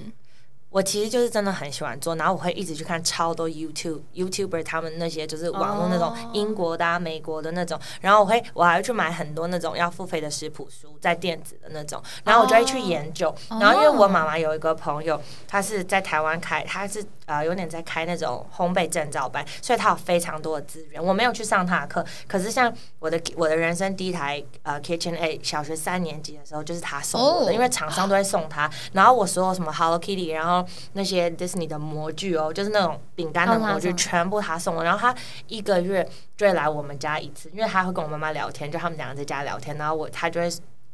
[0.70, 6.32] 我其实就是真的很喜欢做，然后我会一直去看超多 YouTube YouTuber 他们那些就是网络那种哦。
[6.34, 13.36] 英国的、啊、美国的那种，然后我会我还会去买很多那种要付费的食谱书，在电子的那种，然后我就会去研究。
[13.50, 21.02] 然后因为我妈妈有一个朋友，她是在台湾开，她是呃有点在开那种烘焙证照班，所以他有非常多的资源。
[21.04, 28.70] 我没有去上他的课，可是像我的我的人生第一台呃 Kitchen A 小学三年级的时候，就是他送我的，哦因为厂商都会送他。
[28.92, 34.84] 然后我所有什么 Hello Kitty，然后那些 Disney 的模具哦，就是那种饼干的模具，全部他送我。
[34.84, 35.16] 然后他
[35.48, 40.52] 一个月就会来我们家一次，因为他会跟我妈妈聊天，就他们两个在家聊天，然后我他就会。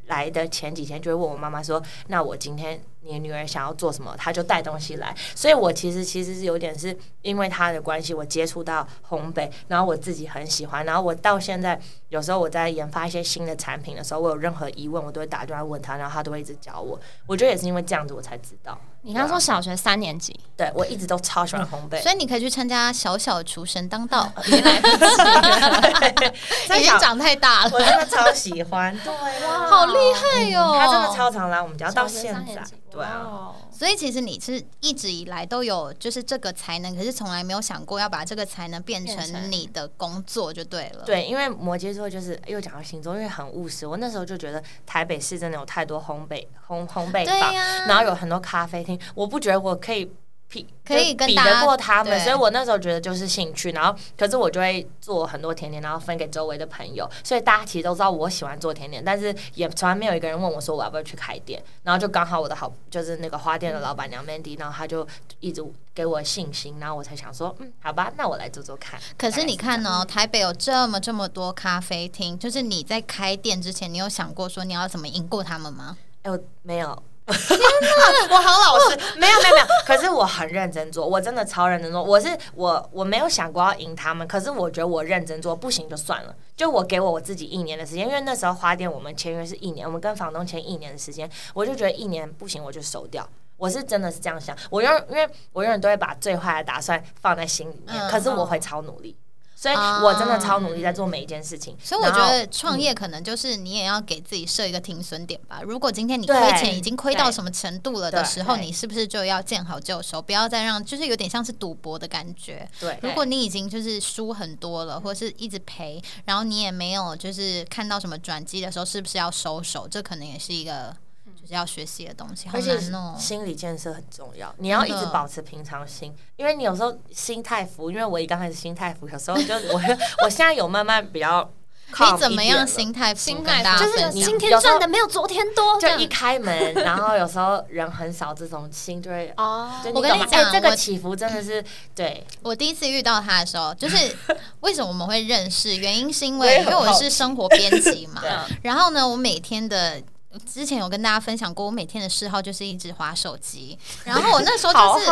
[0.08, 5.16] 来的前几天就会问我妈妈说：“那我今天你的女儿想要做什么，他就带东西来。
[5.34, 17.00] 所以我其实其实是有点是因为他的关系，我接触到烘焙，然后我自己很喜欢，然后我到现在有时候我在研发一些新的产品的时候，我有任何疑问，我都会打电话问他，然后他都会一直教我。
[17.26, 18.78] 我觉得也是因为这样子，我才知道。
[19.04, 24.88] 你刚刚说小学三年级，对我一直都超喜欢烘焙，所以你可以去参加小小厨神当道， 原来不
[26.76, 29.14] 已经长太大了，我真的超喜欢，对
[29.48, 30.76] 哇，好厉害哟！
[30.78, 32.62] 他真的超常来我们家，到现在，
[32.98, 33.24] 对啊。
[33.24, 41.04] 哦所以其实你是一直以来都有就是这个才能，可是从来没有想过要把这个才能变变成成你的工作就对了。
[41.06, 43.86] 对，因为摩羯座就是又讲到星座，因为很务实。
[43.86, 50.12] 我那时候就觉得台北市真的有太多烘焙烘烘焙坊，然后有很多咖啡厅，我不觉得我可以
[50.50, 53.72] 比可以跟比得过他们，所以我那时候觉得就是兴趣。
[53.72, 61.62] 然后，可是我就会做很多甜点，然后分给周围的朋友，所以大家其实都知道我喜欢做甜点，但是也从来没有一个人问我说我要不要去开店。
[61.84, 65.06] 然后就刚好我的好就是那个花店的老板娘 Mandy，然后她就
[65.42, 65.62] 一直
[65.94, 68.98] 给我信心，然后我才想说，嗯，好吧，那我来做做看。
[69.18, 75.98] 可是你看呢哦，台北有这么这么多咖啡厅，就是你在开店之前，你有想过说你要怎么赢过他们吗？
[76.24, 77.04] 哎、我没有。
[77.28, 79.68] 我好老实，没有没有没有。
[79.86, 82.02] 可是我很认真做，我真的超认真做。
[82.02, 86.34] 我是我我没有想过要赢他们，可是我觉得我认真做不行就算了。
[86.56, 93.28] 就我给我我自己一年的时间，因为那时候花店我们签约是一年，我们跟房东签一年的时间，我就觉得一年不行我就收掉。
[93.58, 99.18] 我是真的是这样想，我永因为我永远都会把最坏的打算放在心里面，嗯可是我会超努力，
[99.60, 101.76] 所以我真的超努力在做每一件事情。
[101.84, 105.62] 所以我觉得创业可能就是你也要给自己设一个停损点吧。
[105.64, 112.70] 如果今天你亏钱已经亏到什么程度了的时候，你是不是就要见好就收，不要再让就是有点像是赌博的感觉。
[112.80, 119.88] 对，如果你已经就是输很多了，或者是一直赔，然后你也没有就是看到什么转机的时候，是不是要收手？
[119.90, 121.07] 这可能也是一个就是
[121.50, 123.16] 要学习的东西，好而且难哦。
[123.20, 129.82] 心理建设很重要，你要一直保持平常心，因为你有时候心态浮，因为我一刚开始心态浮，有时候就我
[130.24, 131.50] 我现在有慢慢比较
[131.90, 139.34] 你怎么样心态浮心态就是今天赚的没有昨天多，就一开门，然后有时候人很少，这种心就会。
[139.38, 141.64] 哦我跟你讲这个起伏真的是
[141.96, 143.96] 对，我第一次遇到他的时候，就是
[144.60, 145.78] 为什么我们会认识？
[145.78, 148.22] 原因是因为因为我是生活编辑嘛，
[148.64, 150.04] 然后呢，我每天的。
[150.38, 153.78] 之前有跟大家分享过，我每天的嗜好就是一直滑手机。
[154.06, 155.06] 然后我那时候就是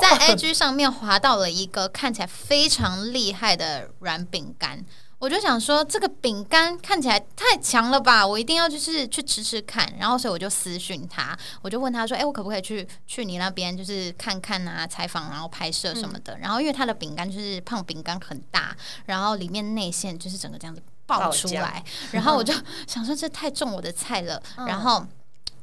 [0.00, 4.84] 在 IG 上面滑到了一个看起来非常厉害的软饼干，
[5.18, 9.86] 我就想说这个饼干看起来太强了吧，我一定要就是去吃吃看。
[9.98, 18.74] 然后所以我就私讯他，我就问他说：“哎、我可不可以去去你那边就是看看啊，采访然后拍摄什么的？”然后因为他的饼干就是胖饼干很大，
[19.06, 20.82] 然后里面内馅就是整个这样子
[21.18, 22.54] 爆出来， 然后我就
[22.86, 25.04] 想说这太中我的菜了，然后。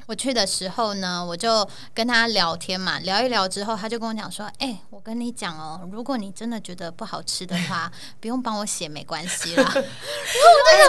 [0.07, 7.91] 我去的时候呢，我就跟他聊天嘛，聊一聊之后，他就跟我讲说：“哎、我跟你讲哦，如果你真的觉得不好吃的话，
[8.21, 9.65] 不用帮我写，没关系啦。
[9.75, 9.81] 哎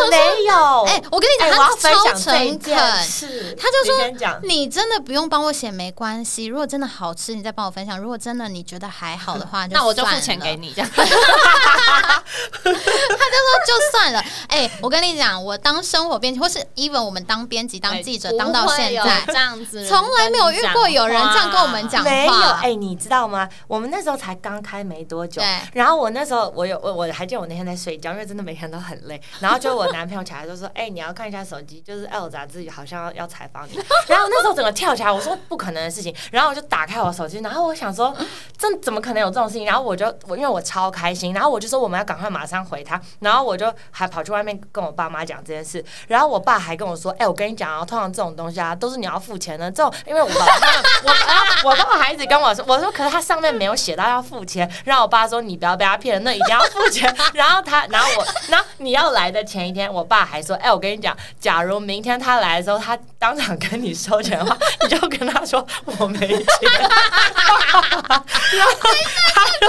[0.08, 4.08] 没有，哎、我跟你讲，他超诚恳，是，他就说
[4.42, 6.44] 你，你真的不用帮我写，没关系。
[6.44, 14.24] 如果真的好吃，你再帮我分享；如果真的你觉得还好的话， 那我就付钱给你，这样他就说：“就算了。
[14.48, 22.60] 哎、我跟你讲，我当生活编辑，或是 even 我们当编辑、当记者，当到现不会有在， 这样子，从来没有遇过有人这样跟我们讲没有，话。
[22.62, 23.48] 哎、你知道吗？
[23.66, 29.20] 我们那时候才刚开没多久对，然后我那时候我有我我还记得我那天在睡觉，因为真的每天都很累。
[29.40, 36.14] 然后就我男朋友起来就说：“哎、你要看一下手机，就是 L 杂志好像要要采访你。”然后那时候整个跳起来，我说不可能的事情。
[36.30, 38.14] 然后我就打开我手机，然后我想说，
[38.56, 39.64] 这怎么可能有这种事情？
[39.64, 45.84] 然后我就我因为我超开心，然后我就说我们要赶快马上回他，然后我就还跑去外面跟我爸妈讲这件事。
[46.06, 49.70] 然后我爸还跟我说：“哎、我跟你讲啊，通常这种东西啊，都是你要付钱的。
[49.70, 57.14] 这种因为我爸爸他们我跟我爸爸还一直跟我说，我说可是他上面没有写到要付钱，然后我爸说你不要被他骗了，那一定要付钱。
[57.34, 66.46] 然后他，然后我，然后你要来的前一天，我爸还说，哎、我跟你讲，假如明天他来的时候，他当场跟你收钱的话，你就跟他说我没钱。
[68.52, 69.68] 然后他就。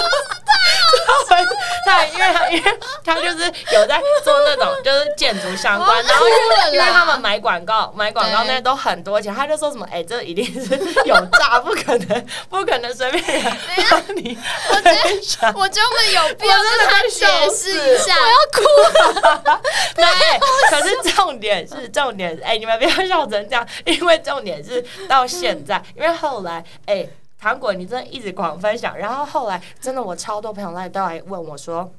[1.85, 13.57] 他因为他因为他就是有在做那种就是建筑相关，然后因为因为他们买广告买广告那些都很多钱，他就说什么哎、这一定是有诈，不可能不可能随便人
[13.89, 15.51] 帮你分享。
[15.55, 19.61] 我觉得我们有必我真的快解笑释死一下，我要哭了
[19.95, 20.05] 对，
[20.69, 27.05] 可是重点是重点是，哎、你们不要笑成这样，因为重点是到现在，因为后来，哎、
[27.39, 31.89] 糖果你真的一直狂分享，然后后来真的我超多朋友来都来问我说，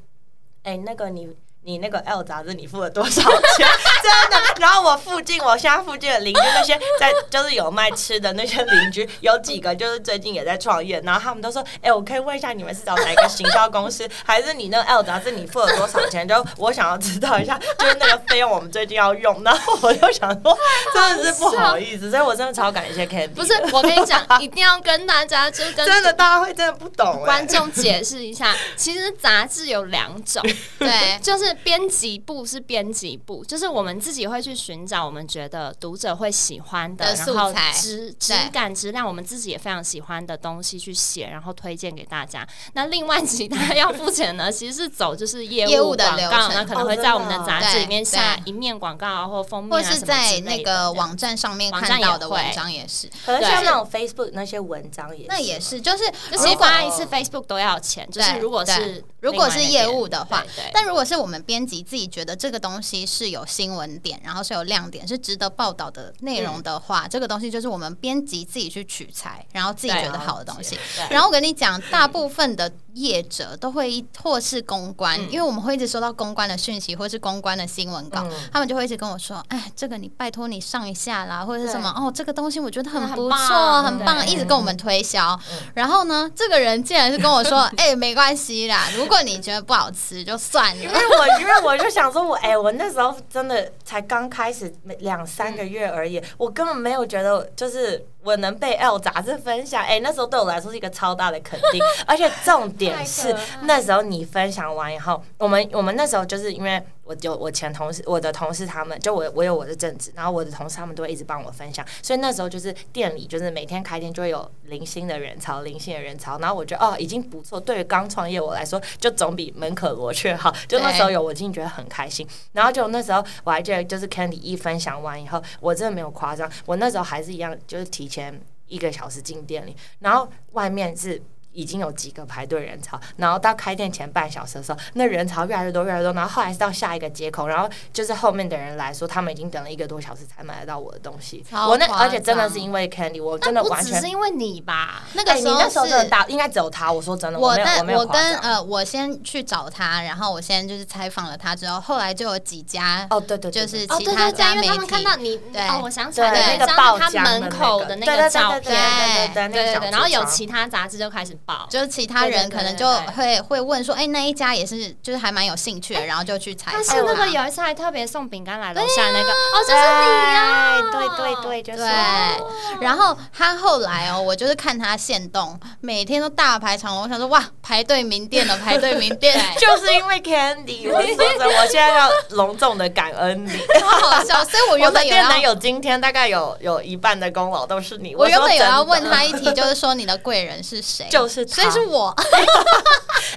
[0.62, 3.68] 哎、那个你你那个 L 杂志你付了多少钱？
[4.02, 4.36] 真的。
[4.58, 16.26] 然后我附近，我现在附近的邻居那些在就是有卖吃的那些邻居，有几个就是最近也在创业，然后他们都说：“哎，我可以问一下你们是找哪一个行销公司，还是你那个 L 杂志你付了多少钱？
[16.26, 20.56] 就我想要知道一下，就是那个费用我们最近要用。”然后我就想说，
[20.94, 23.28] 真的是不好意思，所以我真的超感谢 Candy。
[23.34, 30.42] 不是，我跟你讲，一定要跟大家就跟 真的大家会真的不懂观众解释一下，其实杂志有两种，
[30.78, 42.46] 对，就是编辑部是编辑部，就是我们自己会去寻找我们觉得读者会喜欢的，的然后素材质质感质量我们自己也非常喜欢的东西去写，然后推荐给大家。
[42.74, 70.78] 那另外其他要付钱呢， 其实是走就是业业务的广告，流程那可能哦会在我们的杂志里面对下一面广告啊，或封面或是在那个网站上面网站也看到的文章也是，可能像那种 Facebook 那些文章也那也是，就是就其实如果发一次 Facebook 都要钱，就是如果是如果是业务的话但如果是我们编辑自己觉得这个东西是有新闻点，然后是有亮点，是值得报道的内容的话，这个东西就是我们编辑自己去取材，然后自己觉得好的东西。
[71.10, 75.30] 然后我跟你讲，大部分的业者都会一或是公关，嗯。
[75.30, 78.32] 因为我们会一直收到公关的讯息，或是公关的新闻稿，嗯。
[78.52, 84.32] 他们就会一直跟我说：“哎，这个你拜托你上一下啦，或者是什么哦，这个东西我觉得很不错，很棒，对。
[84.32, 85.38] 一直跟我们推销。
[85.50, 85.58] 嗯。
[85.74, 90.82] 然后呢，这个人竟然是跟我说：“哎，没关系啦， 如果你觉得不好吃就算了。
[90.82, 131.20] 因为我因为我就想说我，哎、我那时候真的才刚开始两三个月而已，我根本没有觉得就是我能被 L 杂志分享，哎、那时候对我来说是一个超大的肯定， 而且重点是那时候你分享完以后，我们我们那时候就是因为我就我前同事，我的同事他们就我我有我的正职，然后我的同事他们都会一直帮我分享，所以那时候就是店里就是每天开店就会有零星的人潮，零星的人潮，然后我觉得哦已经不错，对于刚创业我来说就总比门可罗雀好，就那时候有我进觉得很开心，然后就那时候我还记得就是 Candy 一分享完以后，我真的没有夸张，我那时候还是一样就是提前一个小时进店里，然后外面是。
[131.52, 141.44] 已经有几个排队人潮，然后到开店前半小时的时候，那人潮越来越多，越来越多，然后后来是到下一个街口，然后就是后面的人来说，他们已经等了一个多小时才买得到我的东西。
[141.52, 145.02] 我那而且真的是因为 Candy，我真的不完全只是因为你吧？
[145.06, 146.90] 哎，那个时候你那时候真的是大，应该只有他。
[146.90, 148.06] 我说真的，没有，我但我。
[148.06, 162.86] 跟呃，我先去找他，然后我先就是采访了他之后，后来就有几家哦，对对，对就是哦，其他对对对，因为他们家媒体看到你，对哦，我想起来了，那个张爆浆他门口的那对对对个照片，对对对，然后有其他杂志就开始报，就是其他人可能就
[163.16, 166.74] 会会问说，哎、那一家也是，就是还蛮有兴趣的，然后就去采访。
[166.74, 183.50] 但是那个有一次还特别送饼干来楼下那个，哦，就是你呀，对对对，就是对然后他后来哦，我就是看他现动，每天都大排长龙，我想说哇，排队名店了，排队名店， 就是因为 Candy，我说真的，我现在要隆重的感恩你。
[183.78, 184.44] 超好笑。
[184.44, 188.16] 所以我原本有要店能有今天，大概有有一半的功劳都是你。
[188.16, 191.06] 我原本有要问他一题，就是说你的贵人是谁？
[191.08, 192.14] 就是他所以是我。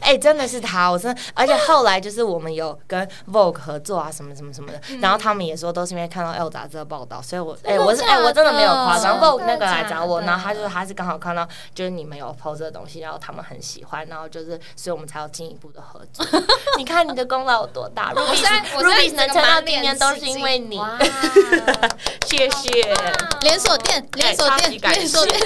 [0.02, 16.26] 哎、真的是他，我真的，而且后来就是我们有跟 Vogue 合作啊，什么什么什么的，嗯然后他们也说都是因为看到 L 杂志的报道，所以我哎、真的我是哎、我真的没有夸张，Vogue 那个来找我，然后他就说他是刚好看到就是你们有 PO 这个东西，然后他们很喜欢，然后就是所以我们才有进一步的合作。
[16.78, 20.82] 你看你的功劳有多大我现在，Ruby 我现在 Ruby 能撑到今天都是因为你，
[22.26, 22.72] 谢谢。
[23.42, 25.40] 连锁店，连锁店，感连锁店，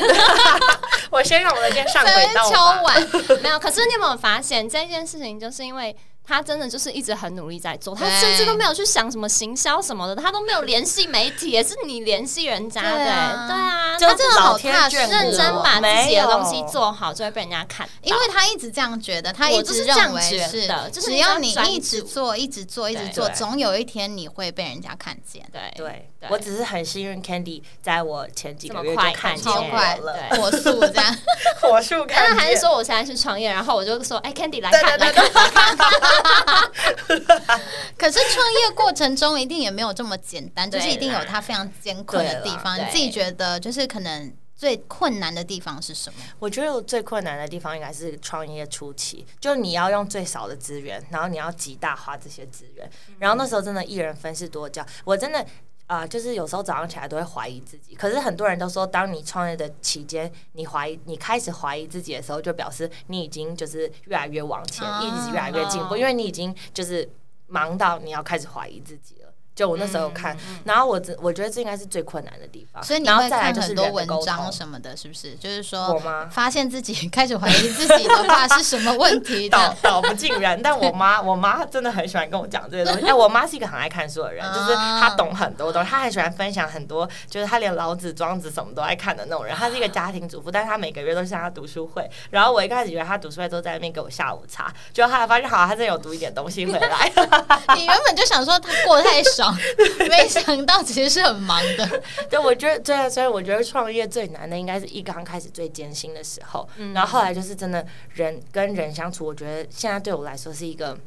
[1.10, 2.37] 我先让我的店上在那边轨道吧。
[2.38, 3.10] 敲碗。
[3.42, 5.96] 没有，可是你有没有发现这件事情，就是因为
[6.28, 13.48] 他真的就是一直很努力在做，他甚至都没有去想什么行销什么的，他都没有联系媒体，也是你联系人家的，对啊。
[13.48, 17.88] 对啊，就他真的好老天踏实眷认真把自己的东西做好，就会被人家看。
[18.02, 25.44] 因为他一直这样觉得，他一直这样认为觉是得就是只要你一直做，一直做，一直做，总有一天你会被人家看见。
[25.52, 26.10] 对对。
[26.20, 29.12] 对，我只是很幸运，Candy 在我前几个月这么快。
[29.12, 31.16] 就看看见火速这样，
[31.62, 32.30] 火速看但。
[32.30, 35.78] 是还是说我现在是创业，然后我就说，哎，Candy 来对看，对对来看，
[37.98, 42.78] 可是创业过程中一定也没有这么简单，就是一定有它非常艰困的地方。
[42.78, 46.20] 你自己觉得就是可能最困难的地方是什么？
[46.40, 52.90] 我觉得我最困难的地方应该是创业初期，就你要用最少的资源，然后你要极大化这些资源，
[53.20, 55.46] 然后那时候真的一人分饰多角，我真的。
[55.88, 57.96] 啊、就是有时候早上起来都会怀疑自己。
[57.96, 67.10] 可是很多人都说，当你创业的期间，你怀疑，你开始怀疑自己的时候，就表示你已经就是越来越往前，啊一直越来越进步，因为你已经就是
[67.48, 69.17] 忙到你要开始怀疑自己了。
[69.58, 72.84] 就我那时候有看，然后我这我觉得这应该是最困难的地方。
[72.84, 75.34] 所以你会看再来就是很多文章什么的，是不是？
[75.34, 76.30] 就是我说，吗？
[76.32, 79.78] 发现自己开始怀疑自己的话是什么问题导的。
[79.82, 83.08] 导不尽然，但我妈， 我妈真的很喜欢跟我讲这些东西。
[83.08, 89.56] 哎，我妈是一个很爱看书的人，就是她懂很多东西，她很喜欢分享很多，就是她连老子、庄子什么都爱看的那种人。
[89.56, 92.08] 她是一个家庭主妇，但是她每个月都上她读书会。
[92.30, 97.12] 然后我一开始以为她读书会都在那边给我下午茶，结果后来发现，好，她真的有读一点东西回来。
[97.76, 99.24] 你原本就想说她过得太
[99.56, 102.02] 爽，没想到其实是很忙的。
[102.30, 110.98] 对，我觉得对啊，所以我觉得创业最难的应该是一刚开始最艰辛的时候，然后后来就是真的人跟人相处，我觉得现在对我来说是一个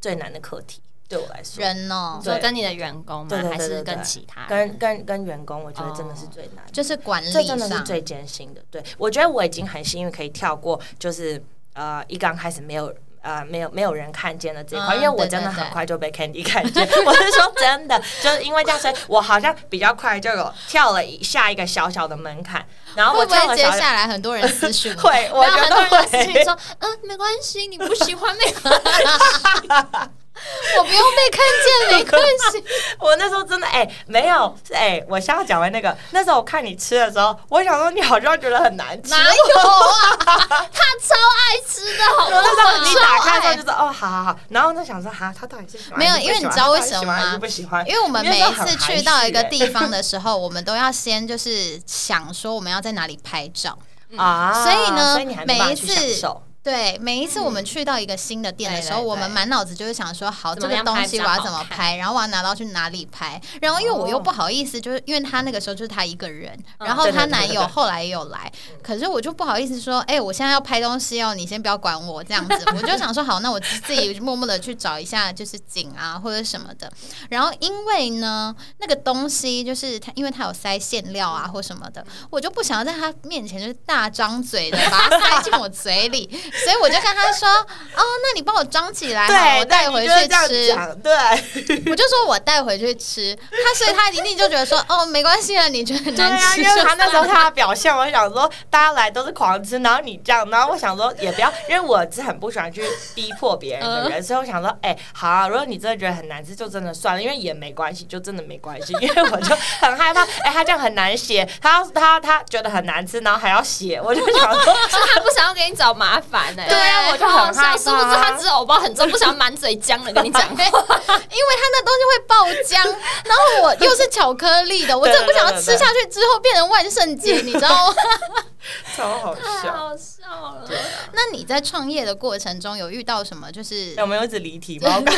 [0.00, 0.80] 最难的课题。
[1.08, 3.26] 对我来说，人哦，说跟你的员工吗？
[3.28, 4.78] 对对对还是跟其他人？
[4.78, 6.72] 跟跟跟员工，我觉得真的是最难的。
[6.72, 8.64] 就是管这理上，真的是最艰辛的。
[8.70, 11.42] 对我觉得我已经很幸运可以跳过，就是
[11.74, 12.94] 呃一刚开始没有。
[13.22, 16.86] 呃，没有没有人看见的这一块，嗯因为我真的很快就被 Candy 看见。
[17.06, 22.64] 我是说真的，就是因为这样，所以我好像比较快就有跳了一下一个小小的门槛，
[22.96, 24.92] 然后我会不会接跳了小小下来很多人私讯？
[24.96, 25.98] 会，我觉然后 很多。
[25.98, 30.10] 人私信说，嗯，没关系，你不喜欢没关系。
[30.78, 32.64] 我不用被看见，没关系。
[32.98, 40.66] 我那时候真的哎、没有是哎、我现在讲完那个，那时候我看你吃的时候，我想说你好像觉得很难吃，哪有啊？
[40.72, 42.84] 他超爱吃的，好那时候好？
[42.84, 53.76] 你打开的时候就是哦，好好好，然后我就想说哈，他到底是喜欢没有因为你知道为什么吗不喜欢，因为我们每一次去到一个地方方的时候，我们都要先就是想说我们要在哪里拍照。
[54.16, 56.14] 啊，所以呢所以每一次
[56.62, 63.40] 对，每一次我们去到一个新的店的时候，我们满脑子就是想说，好，这个东西我要怎么拍，然后我要拿到去哪里拍。
[63.60, 68.50] 然后因为我又哦不好意思，就是因为他那个时候就是他一个人，嗯然后对对对她男友后来也有来，
[68.80, 72.64] 可是我就不好意思说，哎，我现在要拍东西哦，你先不要管我这样子。
[72.76, 76.88] 我就想说，好，那我自己默默的去找一下，就是景啊或者什么的。
[77.28, 86.30] 然后因为呢，那个东西就是他，因为他有塞馅料啊或什么的，我就不想要在他面前就是大张嘴的把它塞进我嘴里，
[86.64, 87.48] 所以我就跟他说
[87.96, 102.84] ：“哦，那你帮我装起来，我带回去吃。”对， 我就说我带回去吃，他所以他一定就觉得说：“哦，没关系了，你觉得很对啊，因为他那时候他的表现，我想说大家来都是狂吃，然后你这样，然后我想说也不要，因为我是很不喜欢去
[103.14, 120.64] 逼迫别人的人，所以我想说，哎、好啊，如果你真的觉得很难吃，就真的算了，因为也没关系，就真的没关系，因为我就很害怕，哎、他这样很难写，他他他觉得很难吃，然后还要写，我就想说，是他不想要给你找麻烦呢、对啊我就很害怕是不是他吃藕包很重，不想满嘴浆的跟你讲话？
[120.64, 122.84] 因为他那东西会爆浆，
[123.24, 127.94] 然后我又是巧克力的，我真的不想要吃下去之后变成万圣节，你知道吗？
[128.96, 129.40] 超好笑。
[129.42, 130.64] 太好笑了。
[131.12, 133.50] 那你在创业的过程中有遇到什么？
[133.50, 134.94] 就是有没有一直离题吗？
[134.94, 135.14] 我刚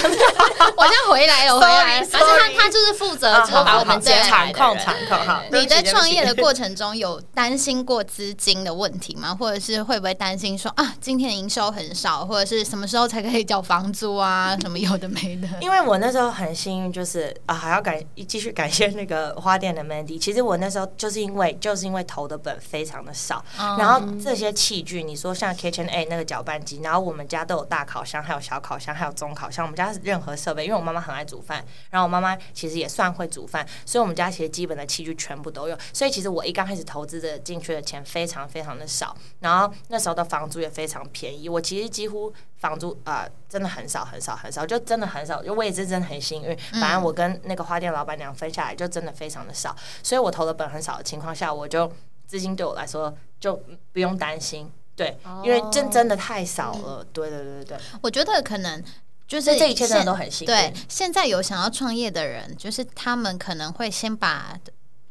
[0.77, 2.07] 我现在回来了，回来了。
[2.07, 5.43] Sorry，反正他他就是负责就是把我们接下场来的人控场控好。
[5.53, 9.37] 你在创业的，过程中有担心过资金的问题吗？
[9.39, 14.57] 或者是会不会担心说啊，今天的营收很少，或者是什么时候才可以缴房租啊？
[14.61, 15.49] 什么有的没的。
[15.61, 20.19] 因为我那时候很幸运，就是啊，还要感继续感谢那个花店的 Mandy。
[20.19, 29.65] 其实我那时候就是因为就是因为投的本非常的少，嗯然后这些器具，你说像 Kitchen A 那个搅拌机，然后我们家都有大烤箱，还有小烤箱，还有中烤箱。
[29.65, 35.79] 我们家任何设备，因为我妈妈很爱煮饭，然后我妈妈其实也算会煮饭，所以我们家其实基本的器具全部都有。
[35.93, 41.49] 所以其实我一刚开始投资的进去的钱非常非常的少，然后那时候的房租也非常便宜。
[41.49, 45.43] 我其实几乎房租啊、呃真的很少很少很少，就真的很少。
[45.43, 51.91] 就我也是真的很幸运，反正我跟那个花店老板娘分下来就真的非常的少，所以我投的本很少的情况下，我就
[52.27, 54.69] 资金对我来说就不用担心。
[54.97, 57.05] 对，因为真真的太少了。
[57.13, 58.83] 对对对对对，我觉得可能
[59.27, 60.47] 就是这一切真的都很幸运。
[60.47, 64.59] 对，现在有想要创业的人，就是他们可能会先把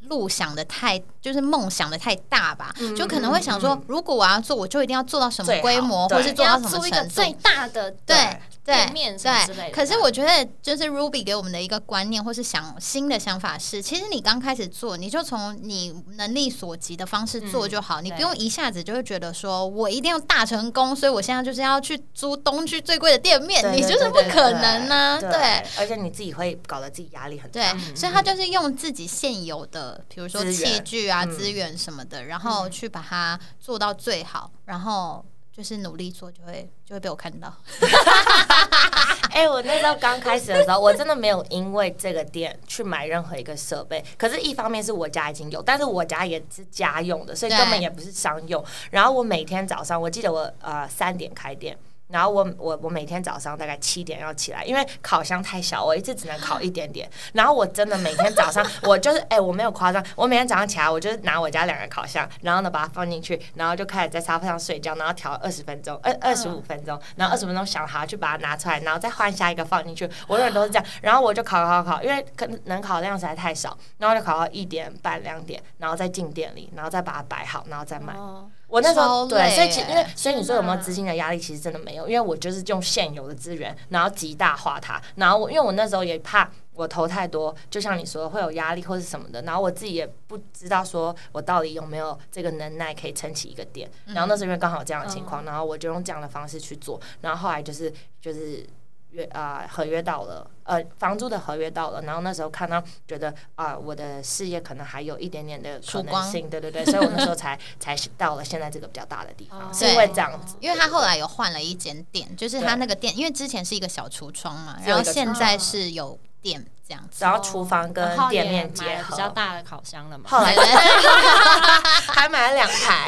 [0.08, 7.14] 路想的太，就是梦想的太大吧，就可能会想说，如果我要做，我就一定要做到什么规模，或是做到要什么租一个程度。
[7.14, 25.64] 最大的对对店面什么之类对，的可是我觉得就是 Ruby 给我们的一个观念或是想新的想法是，其实你刚开始做，你就从你能力所及的方式做就好，你不用一下子就会觉得说我一定要大成功，所以我现在就是要去租东区最贵的店面，对你就是不可能呢、对，对。
[25.78, 35.24] 而且你自己会搞得自己压力很大对大。，所以他就是用自己现有的，比如说器具啊、嗯资源什么的，然后去把它做到最好，然后
[35.56, 37.54] 就是努力做，就会就会被我看到。
[39.30, 44.04] 哎、我那时候刚开始的时候，我真的没有因为这个店去买任何一个设备。
[44.16, 48.64] 可是，一方面是我家已经有，但是我家也是家用的，所以根本也不是商用。
[48.90, 51.76] 然后我每天早上，我记得我呃三点开店。
[52.08, 57.10] 然后我我我每天早上大概七点要起来，因为烤箱太小，我一次只能烤一点点。
[57.32, 70.08] 然后我真的每天早上，我就是哎、我没有夸张，我每天早上起来，我就是拿我家两个烤箱，然后呢把它放进去，然后就开始在沙发上睡觉，然后调二十分钟，二二十五分钟，然后二十分钟想好去把它拿出来，然后再换下一个放进去。
[70.28, 78.14] 我永远都是这样，然后我就烤烤烤，因为可能能烤的量实在太少，然后就烤到一点半两点，然后再进店里，然后再把它摆好，然后再卖。
[78.14, 98.66] 哦，我那时候对，所以其因为所以你说有没有资金的压力，其实真的没有，因为我就是用现有的资源，然后极大化它，然后我因为我那时候也怕我投太多，就像你说会有压力或是什么的，然后我自己也不知道说我到底有没有这个能耐可以撑起一个店，然后那时候因为刚好这样的情况，然后我就用这样的方式去做，然后后来就是就是。
[99.14, 109.72] 约啊、合约到了，呃，房租的合约到了，然后那时候看到觉得啊、我的事业可能还有一点点的可能性，对对对，所以我那时候才才到了现在这个比较大的地方，哦。
[109.72, 110.56] 是因为这样子。
[110.60, 117.24] 因为他后来有换了一间店，就是他那个店，因为之前是一个小橱窗嘛，然后现在是有店这样子。
[117.24, 120.24] 然后厨房跟店面结合比较，大的烤箱了嘛。
[120.28, 120.54] 后来
[122.08, 123.06] 还买了两台，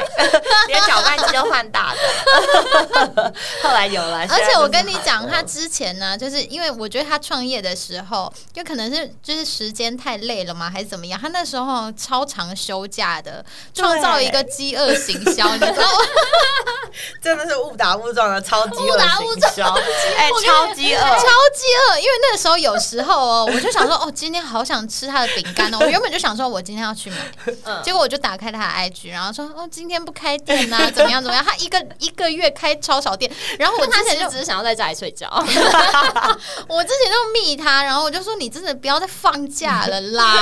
[0.68, 3.32] 连搅拌机都换大的。
[3.62, 11.20] 后来有了，而且我跟你讲，他之前呢，就是因为我觉得他创业的时候，就可能是就是时间太累了嘛，还是怎么样？
[11.20, 15.98] 他那时候超长休假的，创造一个饥饿行销，你知道吗？
[17.22, 19.64] 真的是误打误撞的超级误打误撞销，
[20.16, 25.78] 哎，超级饿，超饥饿，因为那个时候有时候哦，我就想说，哦，今天好想吃他的饼干哦。
[25.80, 27.16] 我 原本就想说，我今天要去买，
[27.64, 31.44] 嗯结果我就打开他的 IG，然后说，哦，今天不开店呐、 怎么样怎么样？
[31.44, 35.28] 他一个一个月开超少店，然后我之前就只是想要在家里睡觉。
[36.68, 40.34] 我之前就密他，然后我就说，你真的不要再放假了啦。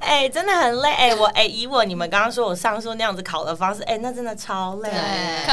[0.00, 0.92] 哎，真的很累。
[0.92, 4.90] 哎，我哎，以我你们刚刚说我上述那样子烤的方式，哎，那真的超累。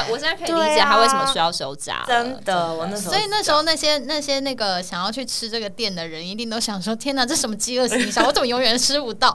[0.09, 2.05] 我现在可以理解他为什么啊需要休假了。
[2.07, 8.25] 真的，我那时候所以那时候那些那些那个想要去吃这个店的人，一定都想说：天哪，这什么饥饿营销？
[8.25, 9.33] 我怎么永远吃不到？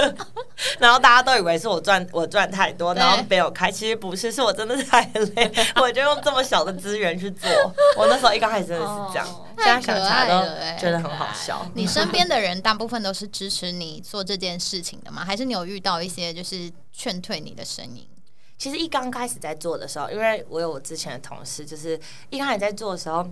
[0.78, 7.48] 然后大家都以为是我赚我赚太多，然后没有开，其实不是，是我真的是太累，我就用这么小的资源去做。
[7.96, 11.66] 我那时候一刚开始真的是这样，哦现在想起来都觉得很好笑。
[11.74, 15.24] 你身边的人大部分都是支持你做这件事情的吗？
[15.24, 18.06] 还是你有遇到一些就是劝退你的声音？
[18.58, 23.26] 其实一刚开始在做的时候，因为我有我之前的同事，就是一开始在做的时候。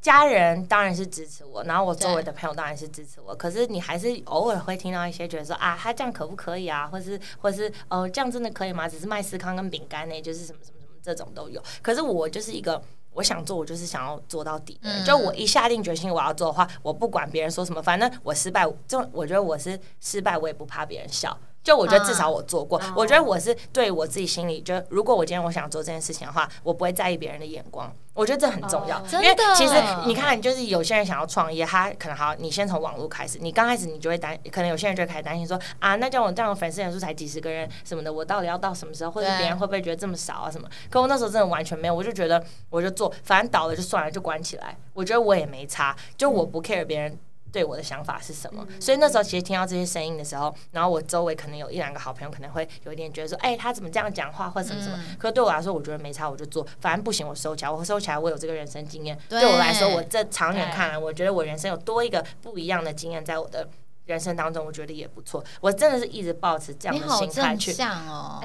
[0.00, 8.88] 家人当然是支持我，然后我周围的朋友当然是支持我，可是你还是偶尔会听到一些觉得说啊，他这样可不可以啊，或是或是呃，这样真的可以吗？
[8.88, 11.62] 只是卖司康跟饼干呢，就是什么什么什么这种都有。
[11.82, 12.82] 可是我就是一个
[13.12, 21.36] 我想做，我就是想要做到底的就我一下定决心我要做的话，我不管别人说什么，反正我失败，就我觉得我是失败，我也不怕别人笑。
[21.62, 27.92] 就我觉得至少我做过，啊我觉得我是对我自己心里，就如果我今天我想做这件事情的话，我不会在意别人的眼光。
[28.12, 40.68] 我觉得这很重要，哦因为其实你看，就是有些人想要创业，他可能好，你先从网络开始，你刚开始你就会担，可能有些人就会开始担心说啊，那叫我这样的粉丝人数才几十个人什么的，我到底要到什么时候，或者别人会不会觉得这么少啊什么？
[40.90, 44.76] 可我那时候真的完全没有，我就觉得我就做，反正倒了就算了，就关起来。
[44.92, 47.18] 我觉得我也没差，就我不 care 别人。
[47.52, 48.66] 对我的想法是什么？
[48.80, 54.96] 所以那时候其实听到这些声音的时候，然后我周围可能有一两个好朋友可能会有一点觉得说，哎、他怎么这样讲话或者什么什么。
[54.96, 59.18] 嗯可是对我来说，我觉得没差，我就做，反正不行我收起来，我收起来我有这个人生经验。
[59.28, 63.68] 对对我来说，我这长远看来，我觉得我人生有多一个不一样的经验在我的
[64.10, 65.42] 人生当中，我觉得也不错。
[65.60, 67.72] 我真的是一直保持这样的心态去。
[67.72, 68.42] 向哦。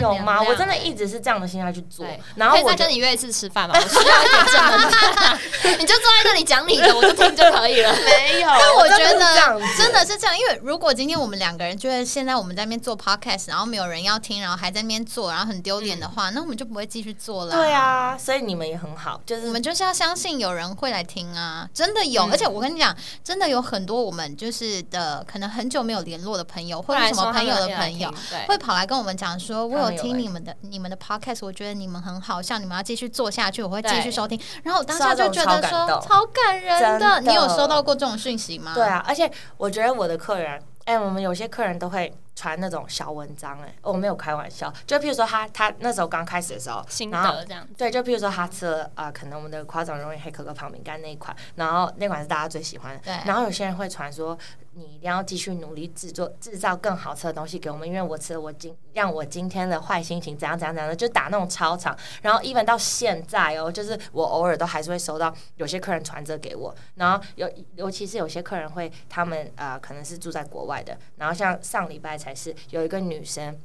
[0.00, 0.42] 有吗？
[0.42, 2.06] 我真的一直是这样的心态去做，，
[2.36, 3.74] 然后再跟你约一次吃饭吗？
[3.76, 7.92] 我需要一点正能量， 你就坐在那里讲你的，我就听就可以了。
[8.04, 17.56] 没有，但我觉得真的是这样，因为如果今天我们两个人觉得现在我们在那边做 podcast，然后没有人要听，然后还在那边做，然后很丢脸的话，那我们就不会继续做了。
[17.56, 28.12] 对，啊，所以你们也很好，就是我们就是要相信有人会来听啊，真的有，嗯而且我跟你讲，真的有很多我们就是的可能很久没有联络的朋友，或者什么朋友的朋友。
[28.48, 34.40] 会跑来跟我们讲说，我有听你们的你们的 podcast，我觉得你们很好像，你们要继续做下去，我会继续收听。
[34.62, 38.72] 然后我当下就觉得说超感人的你有收到过这种讯息吗？
[38.74, 47.66] 对啊，而且我觉得我的客人，哎、我们有些客人都会传那种小文章、哎，我没有开玩笑，就譬如说他他那时候刚开始的时候，心得这样。
[47.76, 53.00] 对，就譬如说他吃了啊、呃可能我们的夸张容易黑可可泡饼干那一款，然后那款是大家最喜欢的。
[53.02, 54.36] 对然后有些人会传说，
[54.74, 61.96] 你一定要继续努力制作制造更好吃的东西给我们，因为我吃了我今让我今天的坏心情怎样怎样怎样的，就打那种超长。
[62.20, 73.58] 然后 even 到现在哦，就是我偶尔都还是会收到有些客人传这给我，然后尤尤其是有些客人会他们呃可能是住在国外的，然后像上礼拜才是有一个女生。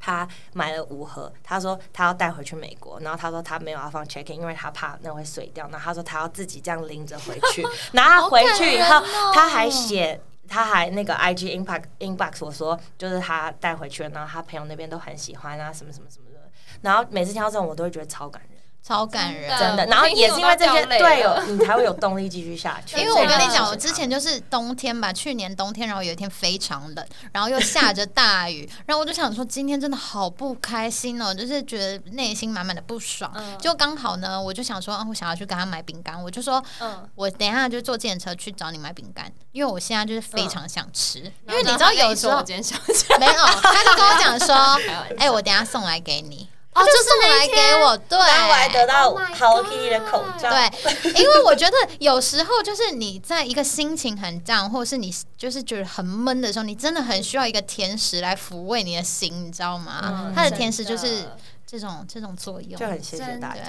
[0.00, 5.68] 他买了五盒，他说他要带回去美国，然后他说他没有要放 check in，因为他怕那会碎掉。
[5.70, 10.20] 然后他说他要自己这样拎着回去， 然后他回去以后好感人哦他还写。
[10.50, 16.40] 他还那个 IG inbox inbox 我说，就是他带回去了，然后他朋友那边都很喜欢啊，什么什么什么的。
[16.80, 19.58] 然后每次听到这种，我都会觉得超感人，超感人。
[19.58, 19.86] 真的。
[19.86, 22.96] 然后也是因为这些，对，了有你才会有动力继续下去。
[23.00, 33.30] 因为我跟你讲，我之前就是冬天吧，去年冬天，然后有一天非常冷，然后又下着大雨，然后我就想说，今天真的好不开心哦，就是觉得内心满满的不爽。
[33.34, 44.54] 嗯就刚好呢，我就想说，啊，我想要去跟他买饼干，我就说嗯，我等一下就坐计程车去找你买饼干，因为我现在就是非常想吃，因为你知道有时候今天想起没有，他就跟我讲说，
[45.18, 46.48] 哎、我等一下送来给你。
[46.78, 50.50] 哦就送来给我，对，然后我还得到 Oh Hello Kitty 的口罩。
[50.50, 60.24] 对，因为我觉得有时候就是你在一个心情很 down，或者是你就是觉得很闷的时候，你真的很需要一个甜食来抚慰你的心，你知道吗？
[60.26, 61.24] 嗯它的甜食就是
[61.66, 62.86] 这种这种作用就。
[62.86, 63.62] 很谢谢大家。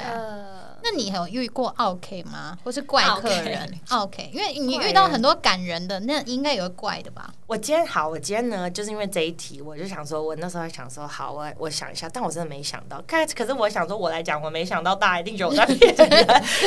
[0.80, 2.58] 的那你有遇过 OK 吗？
[2.64, 4.30] 或是怪客人 OK？
[4.34, 7.34] 因为你遇到很多感人的，那应该有个怪的吧？
[7.48, 13.02] 我今天好，我今天呢，就是因为这一题，我就想说，我那时候还想说，好，我我想一下，但我真的没想到。
[13.08, 16.08] 看，可是我想说，我来讲，我没想到大家一定觉得我在骗人。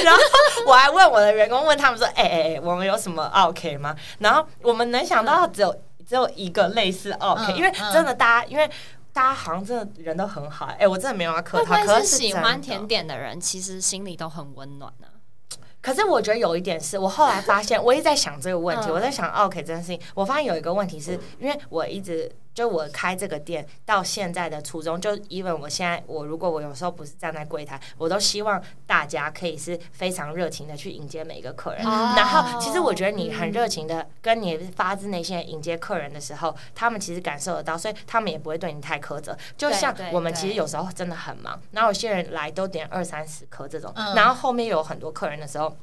[0.04, 0.20] 然后
[0.66, 3.94] 我还问我的员工，问他们说，哎哎哎，我们有什么 OK 吗？
[4.18, 5.72] 然后我们能想到只有
[6.08, 8.70] 只有一个类似 OK，、嗯因为真的大家因为。
[9.12, 11.74] 大家好像真的人都很好，哎、我真的没有要客套。
[11.84, 15.06] 可是喜欢甜点的人，其实心里都很温暖呢？
[15.82, 31.84] 可是我觉得有一点是我后来发现，我一直在想这个问题，嗯我在想 OK 这件事情，我发现有一个问题是，因为我一直就我开这个店到现在的初衷，就 even 我现在我如果我有时候不是站在柜台，我都希望大家可以是非常热情的去迎接每一个客人。
[31.86, 39.36] 哦然后，其实我觉得你很热情的跟你发自内心的迎接客人的时候，他们其实感受得到，所以他们也不会对你太苛责。
[39.56, 45.76] 就像我们其实有时候真的很忙，然后有些人来都点二三十颗这种，嗯然后后面有很多客人的时候。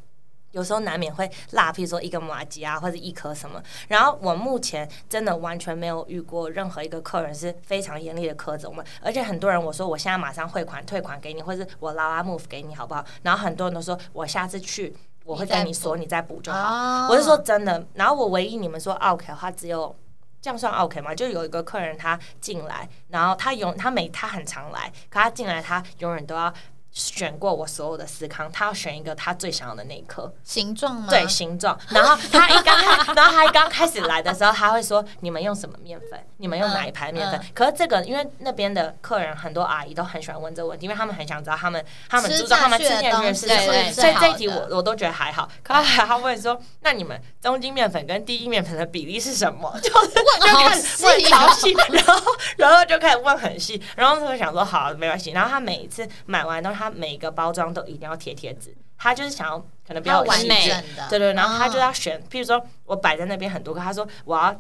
[0.52, 3.62] 有时候难免会落，譬如说一个麻吉啊，或者一颗什么。
[3.88, 13.06] 然后我目前真的完全没有遇过任何一个客人是非常严厉的苛责我们，而且很多人我说我现在马上汇款退款给你，或者我拉拉 move 给你好不好？
[13.22, 17.08] 然后很多人都说我下次去我会跟你说，你再补就好。
[17.10, 19.96] 我是说真的，然后我唯一你们说 OK 的话，只有
[20.42, 21.14] 这样算 OK 吗？
[21.14, 26.52] 就有一个客人他进来，然后他永他每他很常来，可他进来他永远都要
[26.92, 30.32] 选过我所有的司康，他要选一个他最想要的那一颗。
[30.44, 31.08] 形状吗？
[31.10, 31.78] 对形状。
[31.90, 36.20] 然后他一刚开， 然后他一刚开始来的时候，他会说：“你们用什么面粉？
[36.38, 43.92] 你们用哪一排面粉？”嗯可是这个，因为那边的客人很多阿姨都很喜欢问这个问题，因为他们很想知道他们他们吃注重他们吃下去的进去的东西是什么。
[43.92, 45.50] 所以这一题我我都觉得还好。
[45.64, 60.70] 可后来他问说：“那你们中筋面粉跟低筋面粉的比例是什么？” 就是就好开始问细哦超细，然后然后就开始问很细，然后他就想说：“好，没关系。”然后他每一次买完东西，他每个包装都一定要贴贴纸，他就是想要可能比较完有细致。
[60.70, 61.82] 整的，对对，然后他就哦。
[61.82, 64.60] 要选，譬如说我摆在那边很多个，他说我要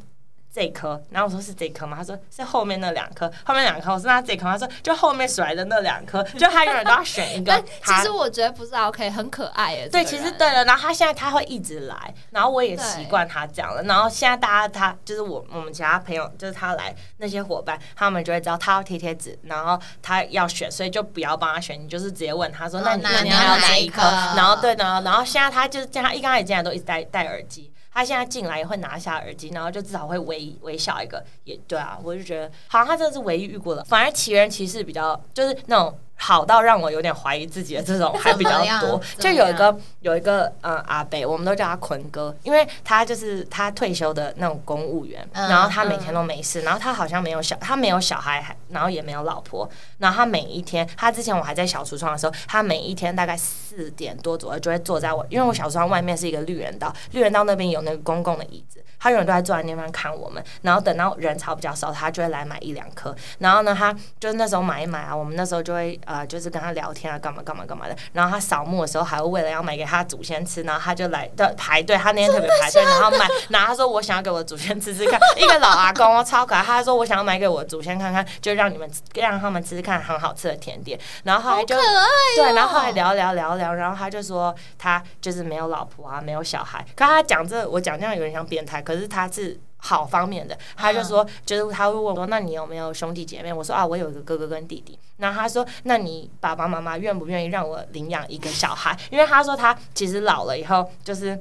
[0.52, 1.98] 这一颗，然后我说是这一颗吗？
[1.98, 9.88] 他说是后面那两颗，后面两颗，我说那这一颗，他说就后面甩的那两颗，就他永远都要选一个 但其他实我觉得不是 OK，很可爱耶。
[9.88, 13.84] 对，其实对了，然后他现在他会一直来，然后我也对习惯他这样了。
[13.84, 24.02] 然后现在大家他就是我我们其他朋友，就是他来那些伙伴，他们就会知道他要贴贴纸，然后他要选，所以就不要帮他选，你就是直接问他说，哦那你那你要要哪一颗？
[24.02, 27.72] 然后对，然后然后现在他就是这样，他一刚开始进来都一直戴戴耳机。
[28.00, 33.84] 他现在进来也会拿下耳机，然后就至少会微微笑一个，也对啊，我就觉得好像他真的是唯一遇过的。
[33.84, 39.02] 反而奇人骑士比较就是那种好到让我有点怀疑自己的这种还比较多。
[39.18, 49.68] 就有一个有一个嗯阿北，我们都叫他坤哥，因为他就是他退休的那种公务员，嗯然后他每天都没事，然后他好像没有小，他没有小孩，还然后也没有老婆，
[49.98, 58.84] 然后他每一天，他之前我还在小橱窗的时候，他每一天大概四点多左右就会坐在我，因为我小橱窗外面是一个绿人道，绿人道那边有那个公共的椅子。
[59.00, 63.16] 他永远都在坐在那边看我们，然后等到人潮比较少，他就会来买一两颗。
[63.40, 67.96] 然后呢，他就是那时候买一买啊，我们那时候就会呃，就是跟他聊天啊，干嘛干嘛干嘛的。
[68.14, 76.62] 然后他扫墓的时候，还会为了要买给他祖先吃，然后他就来的排队，他那天特别排队，然后买，然后他说我想要给我祖先吃吃看，一个老阿公哦，超可爱。
[76.62, 81.00] 他说我想要买给我祖先看看，就让你们让他们吃吃看很好吃的甜点。
[81.24, 81.76] 然后后来就
[82.36, 86.86] 对，然后后来聊聊聊聊，然后他就说他就是没有老婆啊，没有小孩。
[86.96, 89.60] 可他讲这，我讲这样有点像变态，可是他是。
[89.82, 93.54] 好方面的，他就说，就是他会问我说，那你有没有兄弟姐妹？
[93.54, 95.00] 我说啊，我有一个哥哥跟弟弟。
[95.16, 99.00] 然后他说，那你爸爸妈妈愿不愿意让我领养一个小孩？
[99.10, 101.40] 因为他说他其实老了以后，就是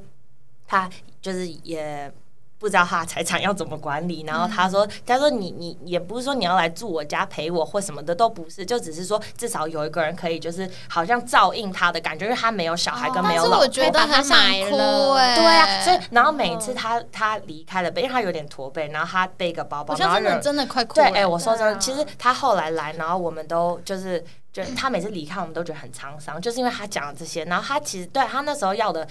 [0.68, 0.88] 他
[1.20, 2.12] 就是也
[2.58, 14.36] 不知道他的财产要怎么管理，然后他说：“他说你你也不是说你要来住我家陪我或什么的，都不是，就只是说至少有一个人可以就是好像照应他的感觉，因为他没有小孩跟没有老婆。”我觉得很想
[14.68, 20.94] 哭哎，对啊，所以然后每次他他离开了，因为他有点驼背，然后他背个包包，然后真的真的快哭。
[20.94, 29.06] 对，哎，我说真的，其实他后来来，然后我们都就是就他每次离开，我们都觉得很沧桑，就是因为他讲了这些，然后他其实对他那时候要的。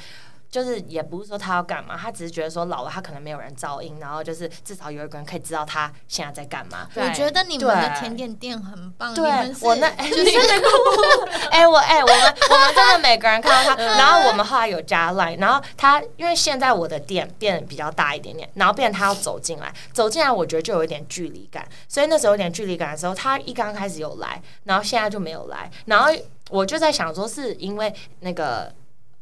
[0.49, 6.87] 就是也不是说他要干嘛，他只是觉得说老了他可能没有人照应，然后就是至少有一个人可以知道他现在在干嘛。
[6.95, 9.25] 我觉得你们的甜点店很棒，对，
[9.61, 10.23] 我那就是
[11.51, 26.09] 哎我哎我们我们真的每个人看到他，然后我们后来有加 line，然后他因为现在我的店变比较大一点点，然后变他要走进来，走进来我觉得就有一点距离感，所以那时候有点距离感的时候，他一刚开始有来，然后现在就没有来，然后
[26.49, 28.71] 我就在想说是因为那个。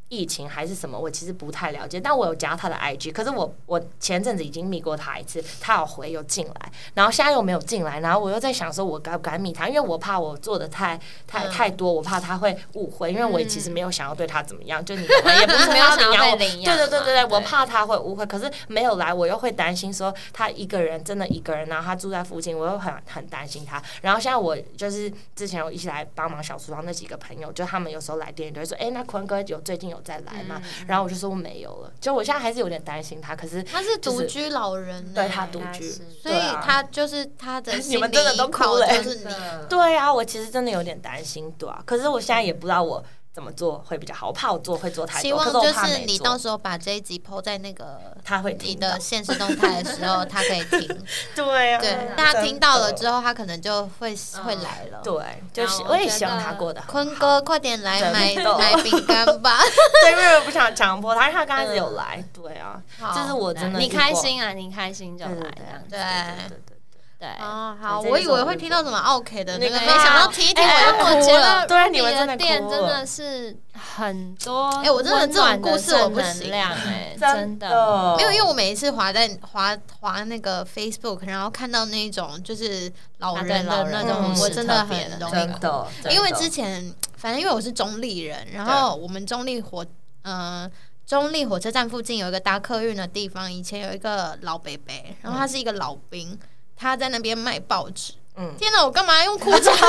[0.08, 10.96] 疫情还是什么，我其实不太了解，但我有加他的 IG，可是我我前阵子已经密过他一次，他有回又进来，然后现在又没有进来，然后我又在想说，我敢不敢密他，因为我怕我做的太
[11.26, 29.95] 太太多，我怕他会误会，因为我其实没有想要对他怎么样，就你也不是没有想要领养，对对对对对，我怕他会误会，可是没有来，我又会担心说他一个人真的一个人，然后他住在附近，我又很很担心他，然后现在我就是之前我一起来帮忙小厨房那几个朋友，就他们有时候来店里都会说，哎，那坤哥有最近有。
[30.02, 39.24] 再来嘛，然后我就说我没有了，就我现在还是有点担心他，可是他是独居老人，对他独居，所以他就是他的 你们真的都哭了，就是你，
[39.68, 43.04] 对啊，我其实真的有点担心，对啊，可是我现在也不知道我。
[43.36, 44.28] 怎么做会比较好？
[44.28, 45.20] 我怕我做会做太多。
[45.20, 51.04] 希望就是你到时候把这一集抛在那个他会你的现实动态的时候，他可以听。
[51.36, 55.02] 对啊，对，大家听到了之后，他可能就会会来了。
[55.04, 59.60] 对，就是我也希望他过得坤哥快点来买买饼干吧。
[60.00, 62.24] 对，因为我不想强迫他，因为他刚开始有来。
[62.32, 62.80] 对啊，
[63.14, 65.82] 就是我真的你开心啊，你开心就来。
[65.90, 66.75] 对对对。
[67.18, 67.28] 对。
[67.40, 78.16] 哦，好，我以为会听到什么 OK 的那个，没想到提提我我觉得对你们真的店真的是很多，哎，我真的这种故事我不行， 哎，真的。
[78.16, 89.84] 没有，因为我每一次滑在滑滑那个 Facebook，然后看到那种就是老人的那种，我真的很容易哭，因为之前反正因为我是中立人，然后我们中立火
[90.22, 90.70] 嗯
[91.06, 96.38] 中立火车站附近有一个搭客运的地方，以前有一个老伯伯，然后他是一个老兵。
[96.76, 98.12] 他在那边卖报纸。
[98.38, 99.72] 嗯，天哪，我干嘛用哭腔？
[99.72, 99.86] 你不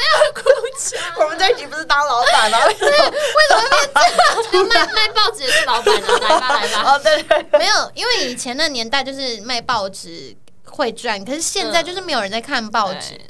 [0.00, 0.42] 要哭
[0.76, 1.00] 腔。
[1.20, 2.58] 我们在一起不是当老板吗？
[2.66, 2.90] 为什么
[4.50, 4.86] 变这样？
[4.88, 6.82] 卖卖报纸也是老板啊，来吧来吧。
[6.92, 13.20] 哦，对对，没有，因为以前的年代就是卖报纸会赚，可是现在就是没有人在看报纸。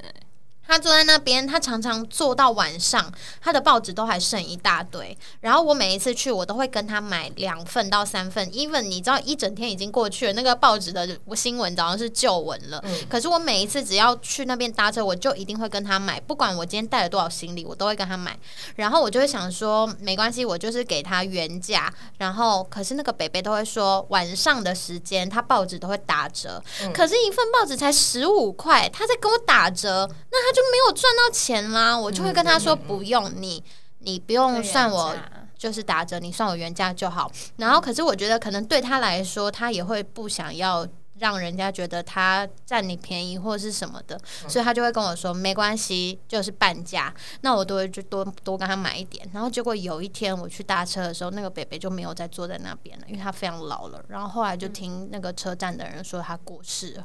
[0.72, 3.12] 他坐在那边，他常常坐到晚上，
[3.42, 5.14] 他的报纸都还剩一大堆。
[5.40, 8.50] 然后我每一次去，我都会跟他买两份到三份。
[8.52, 11.06] even 你知道，一整天已经过去了，那个报纸的
[11.36, 12.82] 新闻早上是旧闻了。
[13.10, 18.34] 可是我每一次只要去那边搭车，我就一定会跟他买，不管我今天带了多少行李，我都会跟他买。
[18.76, 21.92] 然后我就会想说，没关系，我就是给他原价。
[22.16, 26.62] 然后可是那个北北都会说，晚上的时间他报纸都会打折。
[26.94, 30.61] 可是，一份报纸才十五块，他在跟我打折，那他就。
[30.70, 33.62] 没有赚到钱啦，我就会跟他说不用你，
[33.98, 35.16] 你不用算我，
[35.56, 37.30] 就是打折，你算我原价就好。
[37.56, 40.86] 然后，可是我觉得可能对他来说，他也会不想要
[41.22, 47.14] 让人家觉得他占你便宜或者是什么的，所以他就会跟我说没关系，就是半价。
[47.42, 49.24] 那我都会就多多跟他买一点。
[49.32, 54.04] 然后结果有一天我去搭车的时候，那个北北就没有再坐在那边了，因为他非常老了。
[54.08, 57.04] 然后后来就听那个车站的人说他过世了，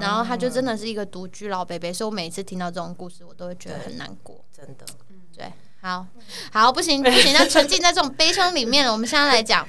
[0.00, 1.92] 然后他就真的是一个独居老北北。
[1.92, 4.42] 所以我每次听到这种故事，我都会觉得很难过。
[4.50, 4.86] 真的，
[5.36, 5.52] 对，
[5.82, 6.06] 好
[6.52, 8.90] 好不行不行，那沉浸在这种悲伤里面了。
[8.90, 9.68] 我们现在来讲。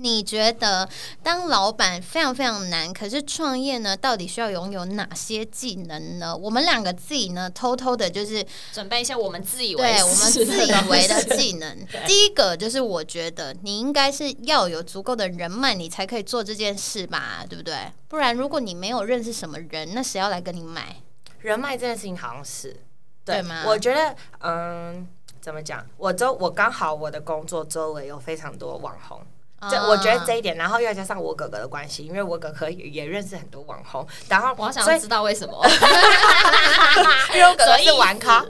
[0.00, 0.88] 你觉得
[1.24, 6.36] 当老板非常非常难，可是创业呢，到底需要拥有哪些技能呢？
[6.36, 11.76] 我们两个自己呢，偷偷的就是准备一下我们自以为对我们自以为的技能。
[12.06, 17.74] 第一个就是我觉得你应该是要有足够的人脉，你才可以做这件事吧，对不对？
[18.06, 21.02] 不然如果你没有认识什么人，那谁要来跟你买？
[21.40, 22.76] 人脉这件事情好像是
[23.24, 23.64] 对吗？
[23.66, 25.08] 我觉得，嗯，
[25.40, 25.84] 怎么讲？
[25.96, 29.20] 我周我刚好我的工作周围有非常多网红。
[29.68, 35.66] 这我觉得这一点，然后又加上我哥哥的关系，因为我哥哥也认识很多网红，然后我想要知道为什么，
[37.34, 38.40] 因为我哥哥是玩咖，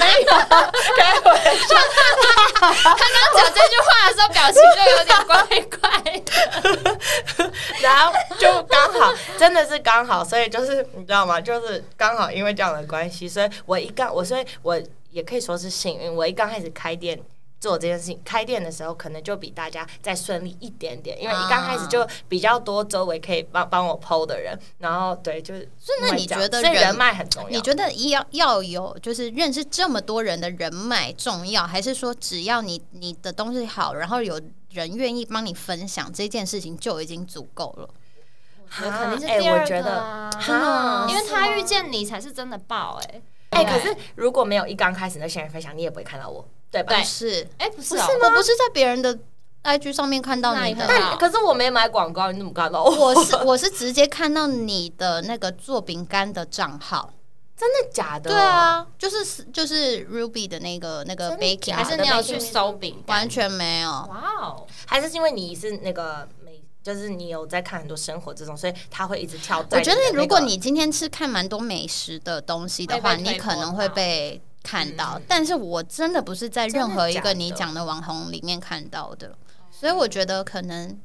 [0.00, 0.30] 没有
[0.96, 1.76] 开玩笑。
[2.62, 5.36] 他刚讲这句话的时候，表情就有点怪
[5.80, 5.88] 怪
[6.20, 11.40] 的， 然后就刚好，真的是刚好，所以就是你知道吗？
[11.40, 17.20] 就是刚好因为这样的关系，所以我一刚我所以我也可以说是幸运，我一刚开始开店。
[17.62, 27.48] 做这件事情，开店的时候可能就比大家再顺利一点点，因为一刚开始就比较多周围可以帮帮我 PO 的人，然后对，就是所以那你觉得人所以人脉很重要？
[27.50, 34.40] 你觉得要要有就是认识这么多人的人脉重要，还是说只要你你的东西好，然后有
[34.70, 37.88] 人愿意帮你分享这件事情就已经足够了？
[38.82, 43.72] 我肯定是哎第二我觉得个啊真的吗因为他遇见你才是真的爆哎、哎、对。
[43.72, 49.16] 可是如果没有一刚开始那些人分享，你也不会看到我，对不是，哎、不是哦、我不是在别人的
[49.62, 52.90] IG 上面看到你的但可是我没买广告，你怎么看到我？
[52.90, 57.12] 我是 我是直接看到你的那个做饼干的账号，
[57.56, 58.30] 真的假的？
[58.30, 63.18] 对，啊，就是就是 Ruby 的那个那个 baking，还是你有去搜饼干？
[63.18, 63.90] 完全没有。
[63.90, 64.66] 哇哦！
[64.86, 69.94] 还是因为你是那个美，就是你有在看很多生活这种，所以他会一直跳在我觉。
[69.94, 75.22] 得如果你今天是看蛮多美食的东西的话，你可能会被看到嗯。
[75.28, 79.36] 但是我真的不是在任何一个你讲的网红里面看到的，
[79.70, 80.98] 所以我觉得可能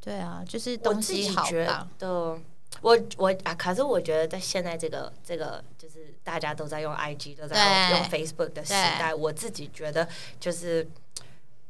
[0.00, 1.88] 对啊，就是东西好吧。
[1.98, 2.38] 得，
[2.80, 10.08] 我我啊，可是我觉得在现在这个这个就是大家都在用 IG，都在对用 Facebook 的时代，我自己觉得
[10.38, 10.88] 就是。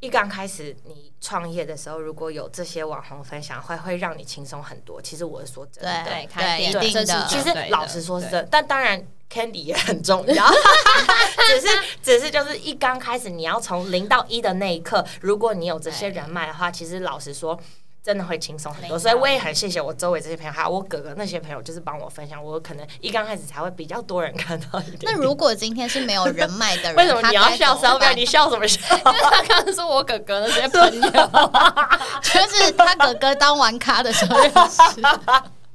[0.00, 5.00] 一刚开始你创业的时候，如果有这些网红分享，会会让你轻松很多。
[5.00, 7.26] 其实我是说真的，对开店一定的。
[7.26, 9.02] 其实老实说是真的，但当然
[9.34, 10.46] Candy 也很重要，
[11.48, 11.66] 只是
[12.02, 17.58] 只是就是一刚开始你要从零到一的那一刻，如果你有这些人脉的话，其实老实说。
[18.04, 22.44] 真的会轻松很多，所以我也很谢谢我周围这些朋友，还有我哥哥那些朋友，就是帮我分享。
[22.44, 25.12] 我可能一刚开始才会比较多人看到一点点。
[25.14, 28.12] 那如果今天是没有人脉的人， 为什么你要笑烧表？
[28.12, 28.78] 你笑什么笑？
[28.94, 35.00] 因 为他刚刚说我哥哥那些朋友，就是他哥哥当玩咖的时候认识。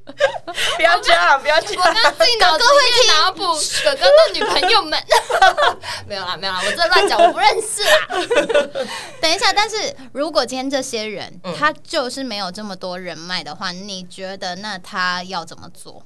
[0.78, 1.84] 不要这样，不要这样。
[1.88, 3.44] 我刚自己脑子里面脑补
[3.84, 4.98] 哥哥的女朋友们，
[6.08, 8.08] 没有啦，没有啦，我这乱讲，我不认识啦。
[9.22, 16.04] 等一下，但是如果今天这些人、嗯他就是没有这么多人脉的话，你觉得那他要怎么做？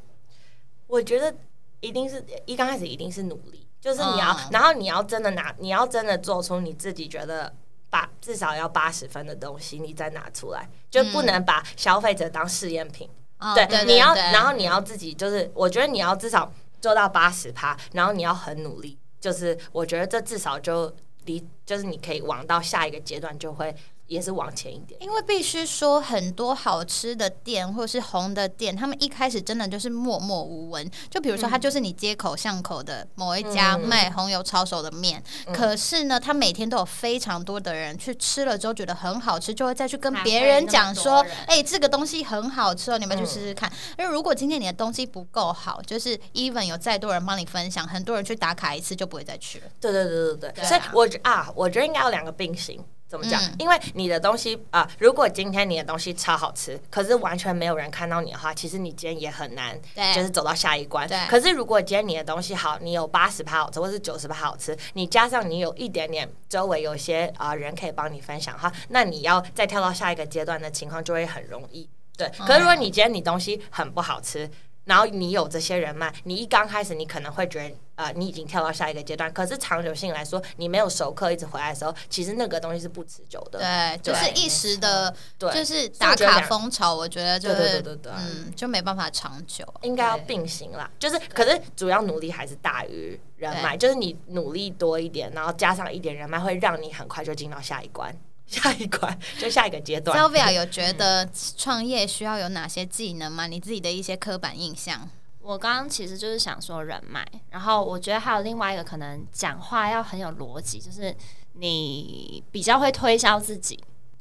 [0.88, 1.34] 我觉得
[1.80, 7.54] 一定是一刚开始一定是努力，就是你要，嗯然后你要真的拿，你要真的做出你自己觉得
[7.90, 13.08] 八至少要八十分的东西，你再拿出来，就不能把消费者当试验品。
[13.08, 20.94] 对，哦对，你要，然后你要自己就是，我觉得你要至少做到八十趴，然后你要很努力，就是我觉得这至少就
[21.26, 23.76] 离，就是你可以往到下一个阶段，就会
[24.08, 25.02] 也是往前一点。
[25.02, 30.90] 因为必须说，很多好吃的店或是红的店，他们一开始真的就是默默无闻。
[31.10, 35.24] 就比如说，它就是你街口巷口的某一家嗯卖红油抄手的面，
[35.54, 43.72] 可是呢，他每天都有非常多的人去吃了之后觉得很好吃，就会再去跟别人讲说人：“哎、这个东西很好吃哦，你们去嗯试试看。
[43.98, 49.66] 因为如果今天你的东西不够好，就是 even 有再多人帮你分享，很多人去打卡一次就不会再去了。
[49.80, 52.84] 对对对对对，所以我觉啊，我觉得应该有两个并行。
[53.14, 53.40] 怎么讲？
[53.44, 61.18] 嗯因为你的东西啊、如果今天你的东西超好吃，可是完全没有人看到你的话，其实你今天也很难，对就是走到下一关对。
[61.28, 71.88] 可是如果今天你的东西好，你有八十趴好吃，或是九十趴好吃，你加上你有一点点周围有些啊、人可以帮你分享的话，那你要再跳到下一个阶段的情况就会很容易。
[72.18, 74.50] 对，可是如果你今天你东西很不好吃，
[74.86, 79.32] 然后你有这些人脉，你一刚开始你可能会觉得，呃，你已经跳到下一个阶段。
[79.32, 83.60] 可是长久性来说，你没有熟客一直回来的时候，其实那个东西是不持久的。
[83.60, 89.66] 对，就是一时的，对，就是打卡风潮，我觉得就对对对嗯，就没办法长久。
[89.84, 90.90] 应该要并行啦。
[91.00, 98.14] 就是，可是主要努力还是大于人脉，就是你努力多一点，然后加上一点人脉，会让你很快就进到下一关。
[98.48, 100.18] 下一关 就下一个阶段。
[100.18, 101.28] Sylvia 有觉得
[101.58, 103.48] 创业需要有哪些技能吗？
[103.48, 105.10] 你自己的一些刻板印象？
[105.42, 111.14] 我刚刚其实就是想说人脉，然后我觉得还有另外一个可能讲话要很有逻辑，就是
[111.54, 113.78] 你比较会推销自己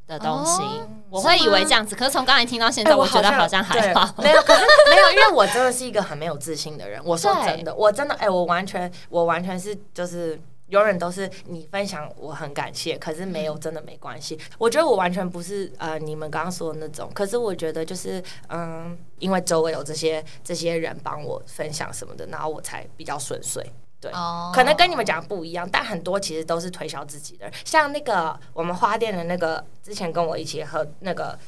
[0.09, 0.63] 的东西。
[0.63, 4.13] 哦我会以为这样子，可是从刚才听到现在，哎我觉得好像还对好。
[4.19, 7.01] 没有，可是没有，因为我真的是一个很没有自信的人。
[7.05, 10.41] 我说真的，我真的，哎、我完全，我完全是就是。
[10.73, 14.39] 永远都是你分享，我很感谢，可是没有真的没关系。
[14.57, 23.63] 我觉得我完全不是呃你们刚刚说的那种，可是我觉得就是嗯，因为周围有这些这些人帮我分享什么的，然后我才比较顺遂。
[24.01, 27.53] 对，哦可能跟你们讲的不一样，但很多其实都是推销自己的。
[27.65, 31.39] 像那个我们花店的那个，之前跟我一起喝那个。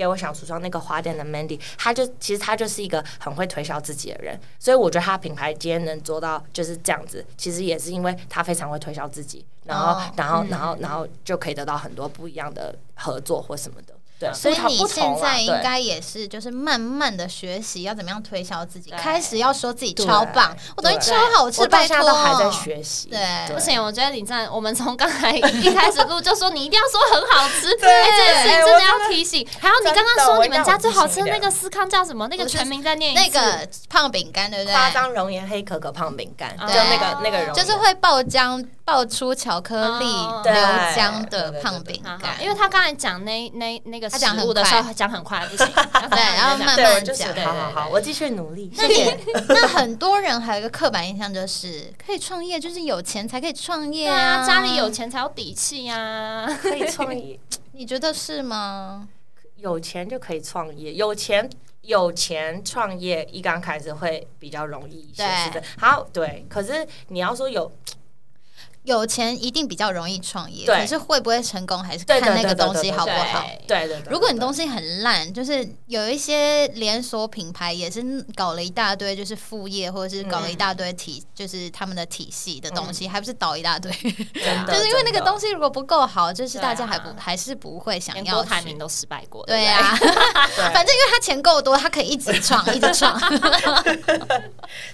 [0.00, 13.92] 给我想橱窗那个花店的 Mandy，他就其实他就是一个很会推销自己的人，所以我觉得他品牌今天能做到就是这样子，其实也是因为他非常会推销自己，然后、哦然后然后然后就可以得到很多不一样的合作或什么的。
[14.20, 22.00] 对，所以你现在应该也是，就是慢慢的学习要怎么样推销自己，开始要说自己超棒，我东西对超好吃，拜托。
[22.00, 23.08] 都还在学习。
[23.08, 29.46] 对不行，我觉得你在，我们从刚才一开始录就说你一定要说很好吃， 对哎这件事情真的要提醒。
[29.58, 32.28] 还有你刚刚说你们家最好吃的那个司康叫什么？
[32.28, 33.14] 那个全名在念。
[33.14, 34.74] 那个胖饼干，对不对？
[34.74, 40.54] 夸张熔岩黑可可胖饼干，就那个那个熔，就是会爆浆、爆出巧克力哦流
[40.94, 45.66] 浆的胖饼干，因为他刚才讲那那那个食他讲很物的时候快讲很快， 不行。
[45.66, 48.70] 对然后慢，慢我就是讲好好好，我继续努力。
[48.76, 48.86] 那。
[48.88, 49.16] 你
[49.48, 56.46] 那很多人还有一个刻板印象，就是可以创业，就是有钱才可以创业对啊，家里有，钱才有底气呀。
[56.60, 57.38] 可以创业，
[57.72, 59.08] 你觉得是吗？
[59.56, 61.48] 有钱就可以创业，有钱
[61.82, 65.62] 有钱创业一刚开始会比较容易一些，对是的。
[65.78, 67.70] 好，对，可是你要说有，
[68.82, 73.44] 有钱一定比较容易创业，可是会不会成功还是看那个东西好不好。
[73.66, 78.02] 对对对，如果你东西很烂，就是有一些连锁品牌也是
[78.34, 88.30] 搞了一大堆，就是副业或者是搞了一大堆体，就是他们的体系的东西，还不是倒一大堆， 就是因为那个东西，如果不够好，就是大家还不还是不会想要去。
[88.30, 89.94] 郭台铭都失败过，对呀、
[90.72, 93.20] 反正因为他钱够多，他可以一直创， 一直创。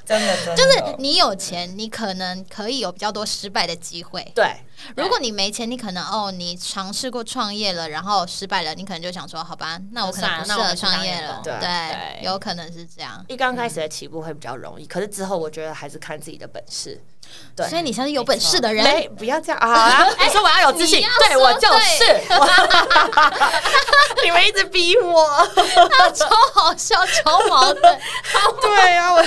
[0.04, 0.56] 真的真的。
[0.56, 4.32] 就是你有钱，你可能可以有比较多失败的机会。
[4.34, 4.56] 对
[4.96, 11.40] 如果你没钱，你可能哦，你尝试过创业了，然后失败了，你可能就想说，好吧，那我可能不适合创业了。
[11.42, 13.24] 对对，有可能是这样。
[13.28, 17.00] 一刚开始的起步会比较容易，可是之后我觉得还是看自己的本事。
[17.56, 20.06] 对，所以你像是有本事的人，没不要这样啊！
[20.22, 22.04] 你说我要有自信，对我就是。
[24.22, 25.26] 你们一直逼我。
[26.14, 27.82] 超好笑，超矛盾。
[28.62, 29.24] 对啊，我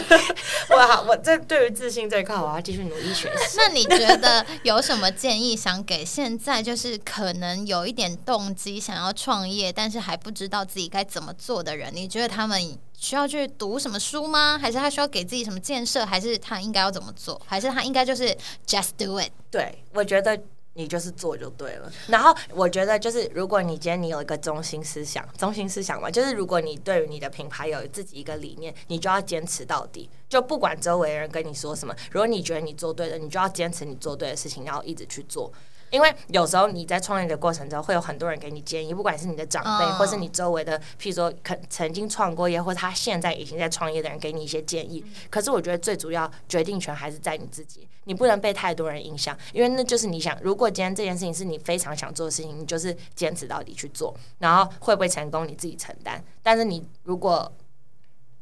[0.77, 3.57] 我好，我这对于自信这一块，我要继续努力学习。
[3.57, 11.91] 那你觉得有什么建议想给现在就是可能有一点动机想要创业，但是还不知道自己该怎么做的人？
[11.95, 14.57] 你觉得他们需要去读什么书吗？
[14.57, 16.05] 还是他需要给自己什么建设？
[16.05, 17.41] 还是他应该要怎么做？
[17.45, 18.35] 还是他应该就是
[18.67, 19.31] just do it？
[19.49, 20.39] 对，我觉得
[20.79, 21.91] 你就是做就对了。
[22.07, 30.09] 然后我觉得就是，如果你今天你有一个中心思想，中心思想嘛，就是如果你对于你的品牌有自己一个理念，你就要坚持到底。
[30.29, 35.51] 就不管周围人跟你说什么，如果你觉得你做对了，你就要坚持你做对的事情，然后一直去做。
[35.89, 45.03] 因为有时候你在创业的过程中，会有很多人给你建议，不管是你的长辈，嗯或是你周围的，譬如说肯曾经创过业，或他现在已经在创业的人给你一些建议。
[45.29, 50.37] 可是我觉得最主要决定权还是在你自己，你不能被太多人影响，因为那就是你想。
[50.41, 56.23] 如果今天这件事情是你非常想做的事情，你就是坚持到底去做，然后会不会成功你自己承担。
[56.41, 57.51] 但是你如果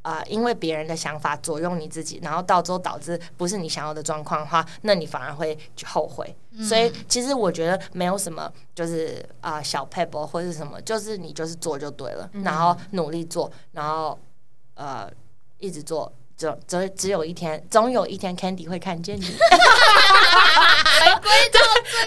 [0.07, 6.33] 啊、因为别人的想法左右你自己，然后到最后导致不是你想要的状况的话，那你反而会后悔。
[6.63, 14.17] 所以其实我觉得没有什么就是啊、小 pebble 或是什么，就是你就是做就对了，然后努力做，然后
[14.75, 15.11] 呃
[15.57, 16.09] 一直做。
[16.37, 19.37] 只只只有一天，总有一天 Candy 会看见你。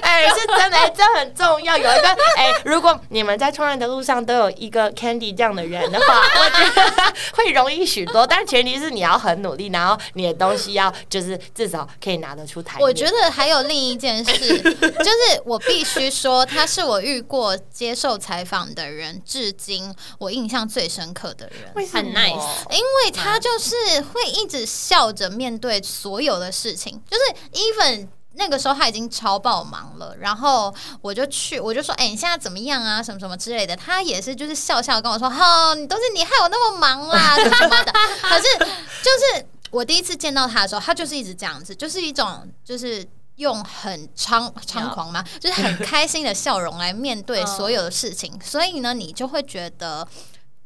[0.03, 1.77] 哎、是真的，哎、这很重要。
[1.77, 8.27] 有一个哎、如果你们在创业的路上都有一个 Candy 这样的人的话，我觉得 会容易许多。
[8.27, 12.79] 但前提是你要很努力，然后你的东西要就是至少可以拿得出台。
[12.81, 21.73] 我觉得还有另一件事， 就是我必须说，他是我遇过接受采访的人，至今我印象最深刻的人。
[21.75, 33.03] 为什么很 nice 因为他就是会会一直笑着面对所有的事情，就是 even 那个时候他已经超爆忙了，然后我就去，我就说，哎、你现在怎么样啊？
[33.03, 33.75] 什么什么之类的。
[33.75, 37.93] 他也是就是笑笑跟我说，哈，你都是你害我那么忙啦，什么什么的。
[38.23, 43.07] 可是就是我第一次见到他的时候，他就是一直这样子，就是一种就是。
[43.37, 50.07] 用很猖猖狂嘛，就是很开心的笑容来面对所有的事情，所以呢，你就会觉得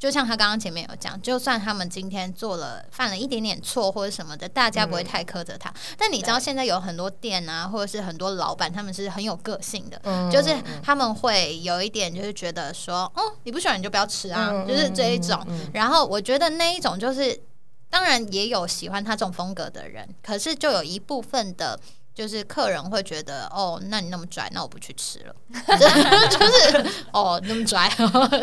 [0.05, 5.73] 就像他刚刚前面有讲，就算他们今天做了犯了一点点错或者什么的，大家不会太苛责他。
[5.97, 15.43] 但你知道现在有很多店啊，或者是很多老板，他们是很有个性的，嗯就是他们会有一点就是觉得说，哦，你不喜欢你就不要吃啊，嗯就是这一种。
[15.73, 17.41] 然后我觉得那一种就是，
[17.89, 21.79] 当然也有喜欢他这种风格的人，可是就有一部分的。
[22.15, 25.35] 就是客人会觉得哦，那你那么拽，那我不去吃了。
[26.29, 27.91] 就是哦，那么拽。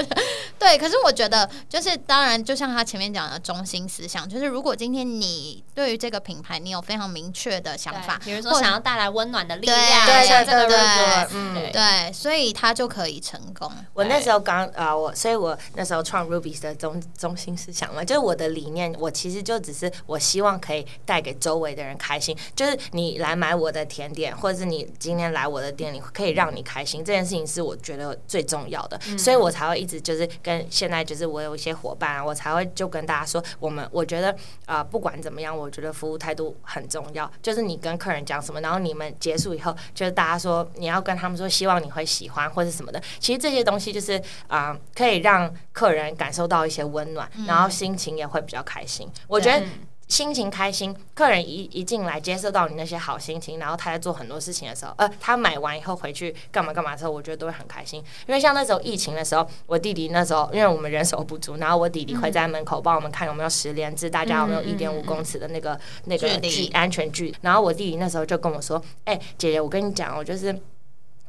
[0.58, 13.72] 对，可是我觉得，就是当然，就像他前面讲的中心思想，就是如果今天你对于这个品牌你有非常明确的想法，比如说想要带来温暖的力量，对对对对嗯对对，所以他就可以成功。
[13.94, 34.34] 我那时候刚啊、我所以我那时候创 Ruby 的中中心思想嘛，就是我的理念，我其实就只是我希望可以带给周围的人开心，就是你来买我我的甜点，或者是你今天来我的店里，可以让你开心，这件事情是我觉得最重要的，所以我才会一直就是跟现在就是我有一些伙伴啊，我才会就跟大家说，我们我觉得
[34.66, 49.08] 啊、不管怎么样，我觉得服务态度很重要，就是你跟客人讲什么，然后你们结束以后，就是大家说你要跟他们说，希望你会喜欢或者什么的，其实这些东西就是啊、可以让客人感受到一些温暖，然后心情也会比较开心。
[49.28, 49.64] 我觉得
[50.12, 57.98] 心情开心，客人一一进来接受到你那些好心情，然后他在做很多事情的时候，呃，他买完以后回去干嘛干嘛的时候，我觉得都会很开心。
[58.26, 67.34] 因为像那时候疫情的时候，我弟弟那时候因为我们人手不足，然后我弟弟会在门口帮我们看有没有十连制，大家有没有一点五公尺的那个那个距安全距。
[67.40, 70.54] 然后我弟弟那时候就跟我说：“哎、姐姐，我跟你讲，我就是。”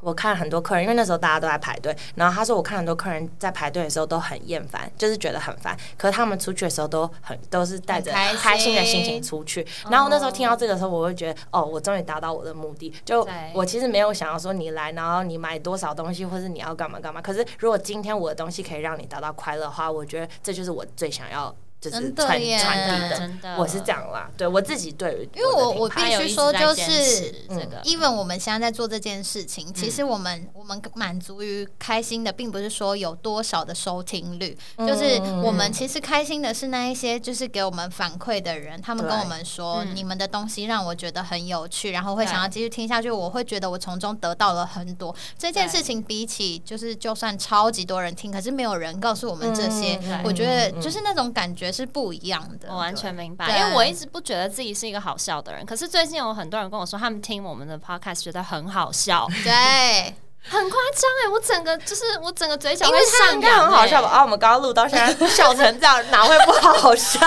[0.04, 5.76] 我看很多客人，因为那时候大家都在排队，然后他说我看很多客人在排队的时候都很厌烦，就是觉得很烦。
[5.96, 9.66] 可是他们出去的时候都很都是带着开心的心情出去。
[9.90, 12.92] 然后那时候听到这个时候，我会觉得哦，我终于达到我的目的。
[13.04, 17.22] 就我其实没有想要说你来，然后你买多少东西，或是你要干嘛干嘛。
[17.22, 21.54] 可是如果今天我的东西可以让你达到快乐的话，我觉得这就是我最想要
[21.90, 23.18] 就是真的传耶传递的。
[23.18, 45.14] 真的，我是这样啦，对我自己对于因为我我必须说，就是这个，even 我们现在在做这件事情，嗯其实我们我们满足于开心的，并不是说有多少的收听率，嗯就是我们其实开心的是那一些就是给我们反馈的人，他们跟我们说嗯你们的东西让我觉得很有趣，然后会想要继续听下去，我会觉得我从中得到了很多。
[45.38, 52.68] 这件事情比起就是就算超级多人听，可是没有人告诉我们这些嗯，我觉得嗯就是那种感觉是不一样的。
[52.70, 60.14] 我完全明白，因为我一直不觉得自己是一个好笑的人，可是最近有很多人跟我说，他们听我们的 podcast 觉得很好笑，对。
[60.46, 61.28] 很夸张哎！
[61.32, 64.08] 我整个就是我整个嘴角会因为他应该上扬、欸，很好笑吧？
[64.10, 67.18] 啊，我们刚刚录到现在笑成这样，哪会不好笑？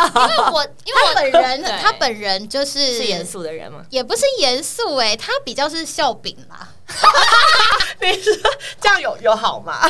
[0.54, 3.84] 我 因为我本人他本人就是是严肃的人吗？
[3.90, 6.70] 也不是严肃哎，他比较是笑柄啦。
[8.00, 8.34] 你说
[8.80, 9.80] 这样有有好吗？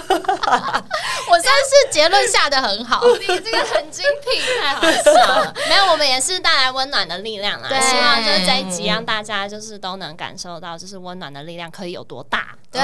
[1.30, 5.54] 我算是结论下的很好， 你这个很精辟，太好笑了。
[5.68, 7.68] 没有，我们也是带来温暖的力量啦。
[7.70, 12.56] 对希望就是这一集让大家就是都能感受到，就是温暖的力量可以有多大。
[12.72, 12.82] 对，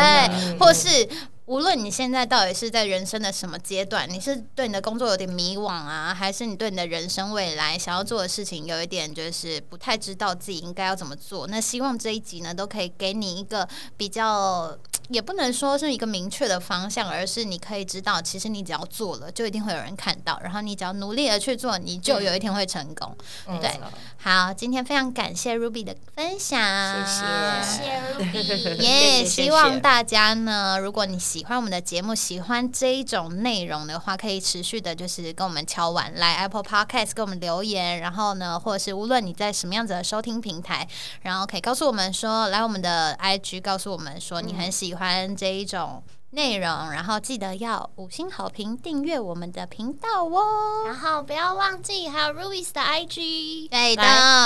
[0.60, 1.08] 或是。
[1.46, 13.68] 无论你现在到底是在人生的什么阶段，你是对你的工作有点迷惘啊，还是你对你的人生未来想要做的事情有一点就是不太知道自己应该要怎么做，那希望这一集呢都可以给你一个
[13.98, 14.78] 比较，
[15.10, 23.16] 也不能说是一个明确的方向，而是你可以知道，其实你只要做了，就一定会有人看到，然后你只要努力的去做，你就有一天会成功。
[23.62, 23.80] 对，
[24.18, 26.60] 好，今天非常感谢 Ruby 的分享，
[27.06, 28.02] 谢谢。
[28.18, 40.88] Ruby，耶谢谢希望大家呢，如果你喜欢我们的节目，喜欢这一种内容的话，可以持续的，就是跟我们敲完，来 Apple Podcast 给我们留言，然后呢，或者是无论你在什么样子的收听平台，
[41.22, 46.04] 然后可以告诉我们说，来我们的 IG 告诉我们说你很喜喜欢这一种。
[46.34, 50.84] 内容，然后记得要五星好评，订阅我们的频道哦。
[50.86, 54.04] 然后不要忘记还有 Ruby's 的 IG，对的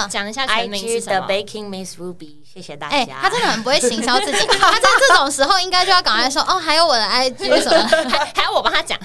[0.10, 3.20] 讲一下全名是 IG 的？Baking Miss Ruby，谢谢大哎、家。
[3.22, 7.88] 他真的很不会行销自己，他在这种时候应该就要赶快说哦，还有我的 IG 什么。
[8.10, 9.00] 还还要我帮他讲？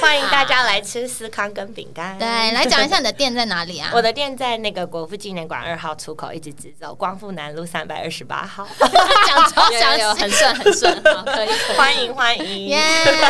[0.00, 2.18] 欢迎大家来吃司康跟饼干。
[2.18, 3.90] 对，来讲一下你的店在哪里啊？
[3.92, 8.66] 我的店在那个国父纪念馆二号出口，一直直走，光复南路三百二十八号。
[9.26, 11.48] 讲超有有详细，很顺很顺，好，可以。
[11.76, 12.78] 欢迎欢迎，耶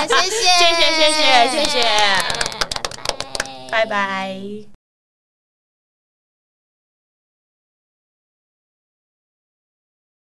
[0.06, 1.82] 谢谢，谢谢谢谢谢谢，
[3.70, 4.73] 拜拜，拜拜。